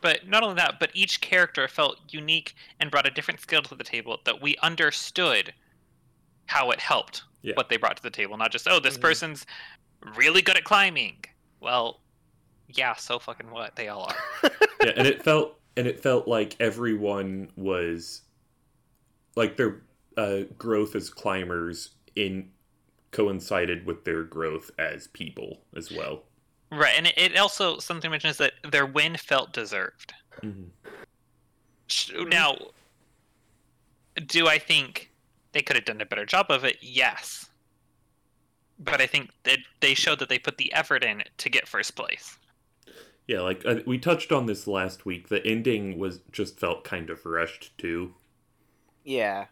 [0.01, 3.73] But not only that, but each character felt unique and brought a different skill to
[3.73, 5.53] the table that we understood
[6.47, 7.53] how it helped Yeah.
[7.55, 8.37] what they brought to the table.
[8.37, 9.01] Not just, oh, this Mhm.
[9.01, 9.45] person's
[10.15, 11.23] really good at climbing.
[11.59, 11.99] Well,
[12.69, 13.75] yeah, so fucking what?
[13.75, 14.15] They all are.
[14.83, 18.21] yeah, and it felt and it felt like everyone was
[19.35, 19.81] like their
[20.17, 22.49] uh, growth as climbers in
[23.11, 26.23] coincided with their growth as people as well.
[26.71, 30.13] Right, and it, it also something mentioned is that their win felt deserved.
[30.41, 30.69] Mhm.
[32.29, 32.57] Now,
[34.25, 35.11] do I think
[35.53, 36.77] they could have done a better job of it?
[36.81, 37.47] Yes,
[38.79, 41.95] but I think that they showed that they put the effort in to get first
[41.95, 42.37] place.
[43.27, 45.29] Yeah, like uh, we touched on this last week.
[45.29, 48.13] The ending was just felt kind of rushed too,
[49.05, 49.45] Yeah.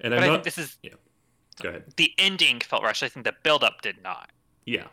[0.00, 0.32] and But I'm I not.
[0.34, 0.90] think this is yeah.
[1.62, 1.84] Go ahead.
[1.96, 3.02] the ending felt rushed.
[3.02, 4.30] I think the build up did not.
[4.66, 4.88] Yeah.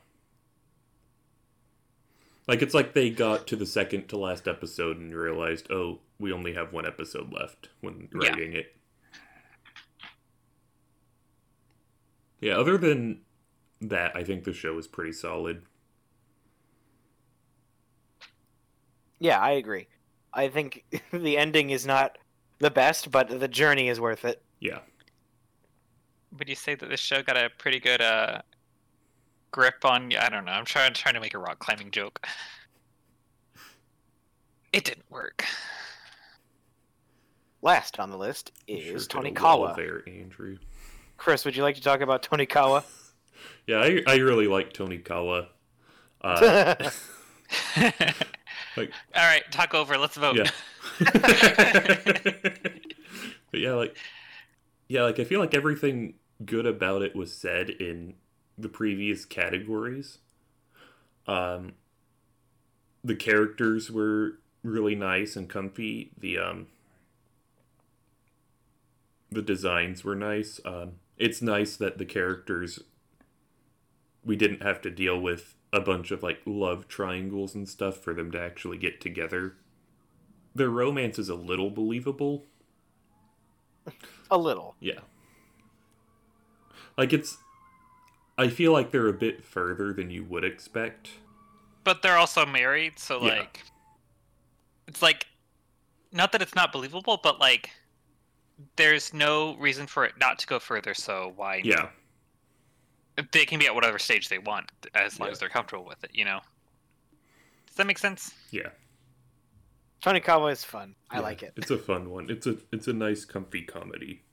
[2.47, 6.31] Like it's like they got to the second to last episode and realized, oh, we
[6.31, 8.29] only have one episode left when Yeah.
[8.29, 8.75] writing it.
[12.41, 13.21] Yeah, other than
[13.81, 15.63] that, I think the show is pretty solid.
[19.19, 19.87] Yeah, I agree.
[20.33, 22.17] I think the ending is not
[22.59, 24.41] the best, but the journey is worth it.
[24.59, 24.79] Yeah.
[26.37, 28.41] Would you say that this show got a pretty good uh,
[29.51, 30.11] grip on?
[30.15, 30.51] I don't know.
[30.51, 32.25] I'm trying trying to make a rock climbing joke.
[34.73, 35.43] It didn't work.
[37.61, 40.57] Last on the list is sure did a well there, Andrew.
[41.21, 42.83] Chris, would you like to talk about Tonikawa?
[43.67, 45.45] Yeah, I, I really like Tonikawa.
[46.19, 46.73] Uh,
[48.75, 49.99] Like- All right, talk over.
[49.99, 50.35] Let's vote.
[50.35, 50.49] Yeah.
[53.51, 53.95] but yeah, like
[54.87, 58.15] yeah, like I feel like everything good about it was said in
[58.57, 60.17] the previous categories.
[61.27, 61.73] Um
[63.03, 66.11] the characters were really nice and comfy.
[66.17, 66.67] The um
[69.29, 70.59] the designs were nice.
[70.65, 72.79] Um it's nice that the characters
[74.25, 78.13] we didn't have to deal with a bunch of like love triangles and stuff for
[78.13, 79.55] them to actually get together.
[80.53, 82.45] Their romance is a little believable.
[84.29, 84.75] a little.
[84.79, 84.99] Yeah.
[86.97, 87.37] Like it's
[88.37, 91.09] I feel like they're a bit further than you would expect.
[91.83, 93.39] but they're also married, so Yeah.
[93.39, 93.61] like,
[94.87, 95.25] it's like,
[96.11, 97.69] not that it's not believable, but like,
[98.75, 100.93] there's no reason for it not to go further.
[100.93, 101.61] So why?
[101.63, 101.89] Yeah.
[103.33, 105.31] they can be at whatever stage they want as long Yeah.
[105.33, 106.11] as they're comfortable with it.
[106.13, 106.39] You know.
[107.67, 108.33] Does that make sense?
[108.51, 108.69] Yeah.
[110.03, 110.95] Tonikawa is fun.
[111.09, 111.21] I Yeah.
[111.21, 111.53] like it.
[111.55, 112.29] It's a fun one.
[112.29, 114.23] It's a it's a nice comfy comedy.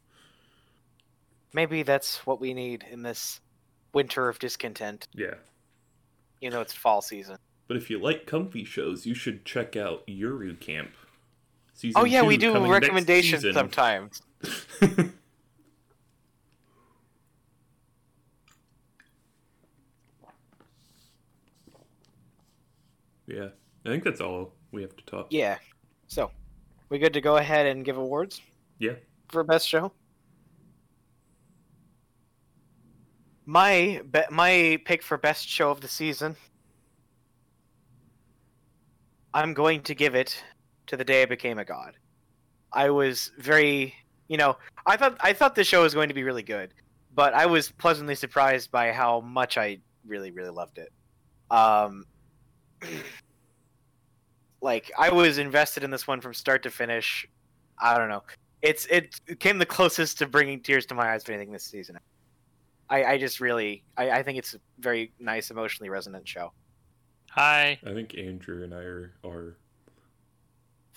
[1.53, 3.41] Maybe that's what we need in this
[3.93, 5.09] winter of discontent.
[5.13, 5.35] Yeah.
[6.41, 7.39] You know, it's fall season.
[7.67, 10.93] But if you like comfy shows, you should check out Yuru Camp.
[11.79, 14.21] Season Oh yeah, we do recommendations sometimes.
[23.29, 23.51] yeah.
[23.87, 25.29] I think that's all we have to talk.
[25.31, 25.59] Yeah.
[26.09, 26.33] So,
[26.89, 28.41] we good to go ahead and give awards
[28.81, 28.95] Yeah.
[29.29, 29.93] for best show?
[33.47, 36.35] My be- my pick for best show of the season.
[39.33, 40.43] I'm going to give it
[40.89, 41.95] to the day I became a god.
[42.73, 43.95] I was very,
[44.29, 44.57] you know,
[44.87, 46.75] I thought I thought the show was going to be really good,
[47.15, 50.93] but I was pleasantly surprised by how much I really really loved it.
[51.51, 52.05] Um,
[54.61, 57.27] like I was invested in this one from start to finish.
[57.81, 58.25] I don't know.
[58.61, 61.99] It's it came the closest to bringing tears to my eyes of anything this season.
[62.91, 66.53] I, I just really I, I think it's a very nice emotionally resonant show.
[67.31, 67.79] Hi.
[67.87, 69.57] I think Andrew and I are, are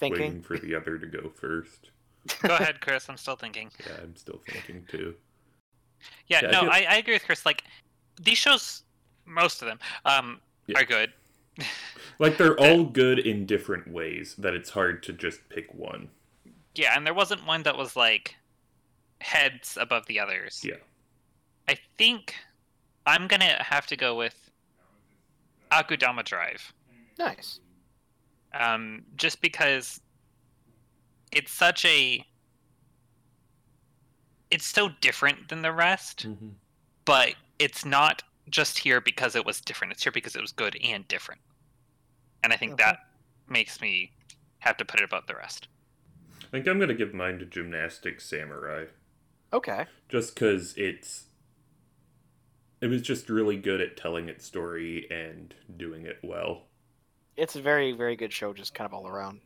[0.01, 1.91] Thinking waiting for the other to go first.
[2.41, 3.07] Go ahead, Chris.
[3.09, 3.69] I'm still thinking.
[3.85, 5.15] Yeah, I'm still thinking too.
[6.27, 7.45] Yeah, Yeah, no, feel- I, I agree with Chris.
[7.45, 7.63] Like
[8.21, 8.83] these shows,
[9.25, 10.79] most of them, um, Yeah.
[10.79, 11.13] are good.
[12.19, 16.09] Like they're all good in different ways that it's hard to just pick one.
[16.75, 18.35] Yeah, and there wasn't one that was like
[19.21, 20.61] heads above the others.
[20.63, 20.75] Yeah.
[21.67, 22.35] I think
[23.07, 24.51] I'm gonna have to go with
[25.71, 26.73] Akudama Drive.
[27.17, 27.59] nice.
[28.53, 29.99] Um, just because
[31.31, 32.25] it's such a
[34.49, 36.49] it's so different than the rest Mm-hmm.
[37.05, 40.77] but it's not just here because it was different it's here because it was good
[40.83, 41.41] and different
[42.43, 42.83] and i think Okay.
[42.83, 42.97] that
[43.47, 44.11] makes me
[44.59, 45.67] have to put it above the rest
[46.43, 48.85] I think I'm gonna give mine to gymnastic Samurai.
[49.53, 49.85] Okay.
[50.09, 51.25] just because it's
[52.81, 56.67] it was just really good at telling its story and doing it well
[57.37, 59.41] It's a very, very good show, just kind of all around.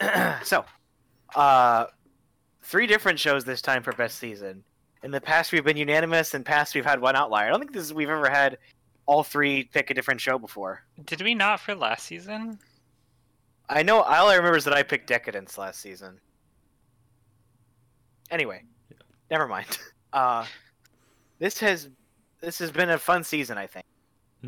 [0.44, 0.64] so,
[1.34, 1.86] uh,
[2.62, 4.64] three different shows this time for best season.
[5.02, 6.34] In the past, we've been unanimous.
[6.34, 7.46] In past, we've had one outlier.
[7.46, 8.58] I don't think this is, we've ever had
[9.06, 10.84] all three pick a different show before.
[11.06, 12.58] did we not for last season
[13.68, 14.02] I know.
[14.02, 16.20] All I remember is that I picked Decadence last season.
[18.30, 18.62] Anyway,
[19.30, 19.78] never mind.
[20.14, 20.44] Uh,
[21.38, 21.88] this has
[22.42, 23.56] this has been a fun season.
[23.56, 23.86] I think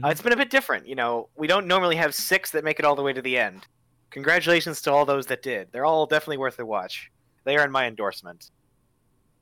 [0.03, 0.87] uh, it's been a bit different.
[0.87, 3.39] You know, we don't normally have six that make it all the way to the
[3.39, 3.66] end.
[4.11, 5.69] Congratulations to all those that did.
[5.73, 7.11] They're all definitely worth a watch.
[7.45, 8.51] They are in my endorsement.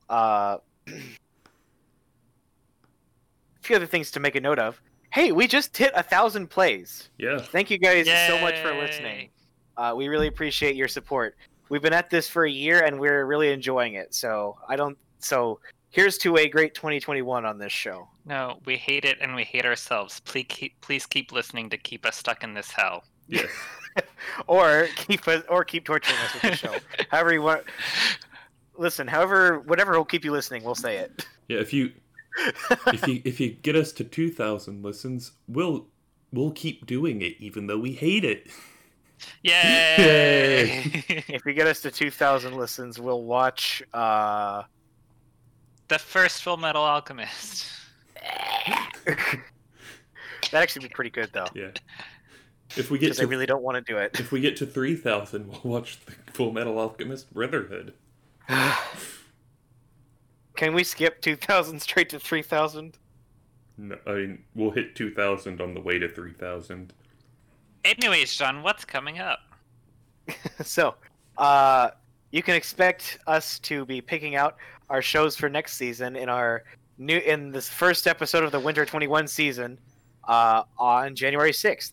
[0.09, 0.59] Uh,
[0.89, 0.93] a
[3.63, 4.81] few other things to make a note of.
[5.11, 7.11] Hey, we just hit a thousand plays.
[7.19, 9.29] yeah Thank you guys so much for listening.
[9.77, 11.37] Uh, we really appreciate your support.
[11.69, 14.15] We've been at this for a year and we're really enjoying it.
[14.15, 14.97] So I don't.
[15.19, 15.61] So
[15.93, 18.09] here's to a great 2021 on this show.
[18.27, 22.05] no we hate it and we hate ourselves please keep please keep listening to keep
[22.05, 23.47] us stuck in this hell yes
[24.47, 26.75] Or keep us, or keep torturing us with the show.
[27.11, 27.65] however you want.
[28.79, 31.27] Listen, however, whatever will keep you listening, we'll say it.
[31.49, 31.93] yeah if you
[32.87, 35.87] if you if you get us to 2000 listens we'll
[36.33, 38.47] we'll keep doing it even though we hate it
[39.43, 40.83] yay
[41.29, 43.83] if you get us to 2,000 listens, we'll watch.
[43.93, 44.63] Uh,
[45.93, 47.67] the first Fullmetal Alchemist.
[49.05, 49.41] That'd
[50.55, 51.73] actually be pretty good though, yeah.
[52.77, 54.19] If we get because I to really don't want to do it.
[54.19, 57.93] if we get to 3000 we'll watch the Fullmetal Alchemist brotherhood.
[60.57, 62.97] Can we skip 2,000 straight to 3,000?
[63.79, 66.93] no, i mean we'll hit 2000 on the way to 3000
[67.87, 69.41] anyways john what's coming up?
[70.63, 70.95] So,
[71.37, 71.91] uh,
[72.33, 74.57] you can expect us to be picking out
[74.91, 76.65] our shows for next season in our
[76.99, 79.79] new in this first episode of the Winter 21 season
[80.27, 81.93] uh, on January 6th.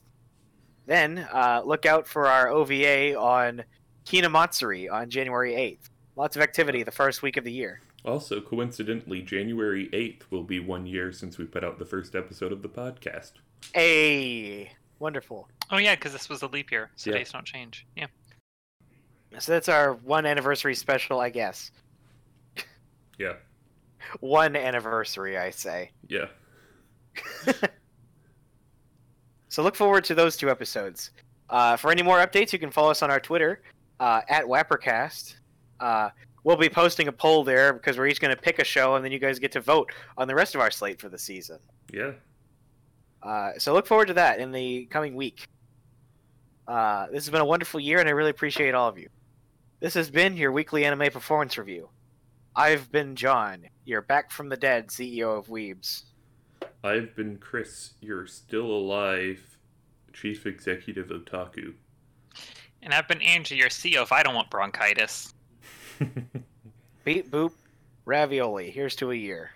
[0.85, 3.63] Then uh, look out for our OVA on
[4.05, 5.89] Hinamatsuri on January 8th.
[6.15, 7.79] Lots of activity the first week of the year.
[8.05, 12.51] Also, coincidentally, January 8th will be one year since we put out the first episode
[12.51, 13.33] of the podcast.
[13.73, 15.47] Hey, wonderful.
[15.69, 17.17] Oh yeah, because this was a leap year, so Yeah.
[17.17, 17.85] days don't change.
[17.95, 18.07] Yeah.
[19.37, 21.71] So that's our one anniversary special, I guess.
[23.17, 23.33] Yeah,
[24.21, 25.91] One anniversary, I say.
[26.07, 26.25] yeah.
[29.51, 31.09] So look forward to those two episodes.
[31.49, 33.63] Uh, for any more updates, you can follow us on our Twitter
[33.99, 35.35] uh, at Wappercast.
[35.79, 36.09] Uh,
[36.43, 39.03] we'll be posting a poll there because we're each going to pick a show, and
[39.03, 41.57] then you guys get to vote on the rest of our slate for the season.
[41.91, 42.11] Yeah.
[43.23, 45.47] Uh, so look forward to that in the coming week.
[46.67, 49.09] Uh, this has been a wonderful year, and I really appreciate all of you.
[49.79, 51.87] This has been your weekly anime performance review.
[52.53, 56.03] I've been John, your back from the dead CEO of Weebs.
[56.83, 59.57] I've been Chris, your still alive
[60.11, 61.75] chief executive of otaku.
[62.81, 65.33] And I've been Angie, your CEO if I don't want bronchitis.
[67.05, 67.53] Beep boop,
[68.03, 68.71] ravioli.
[68.71, 69.51] Here's to a year.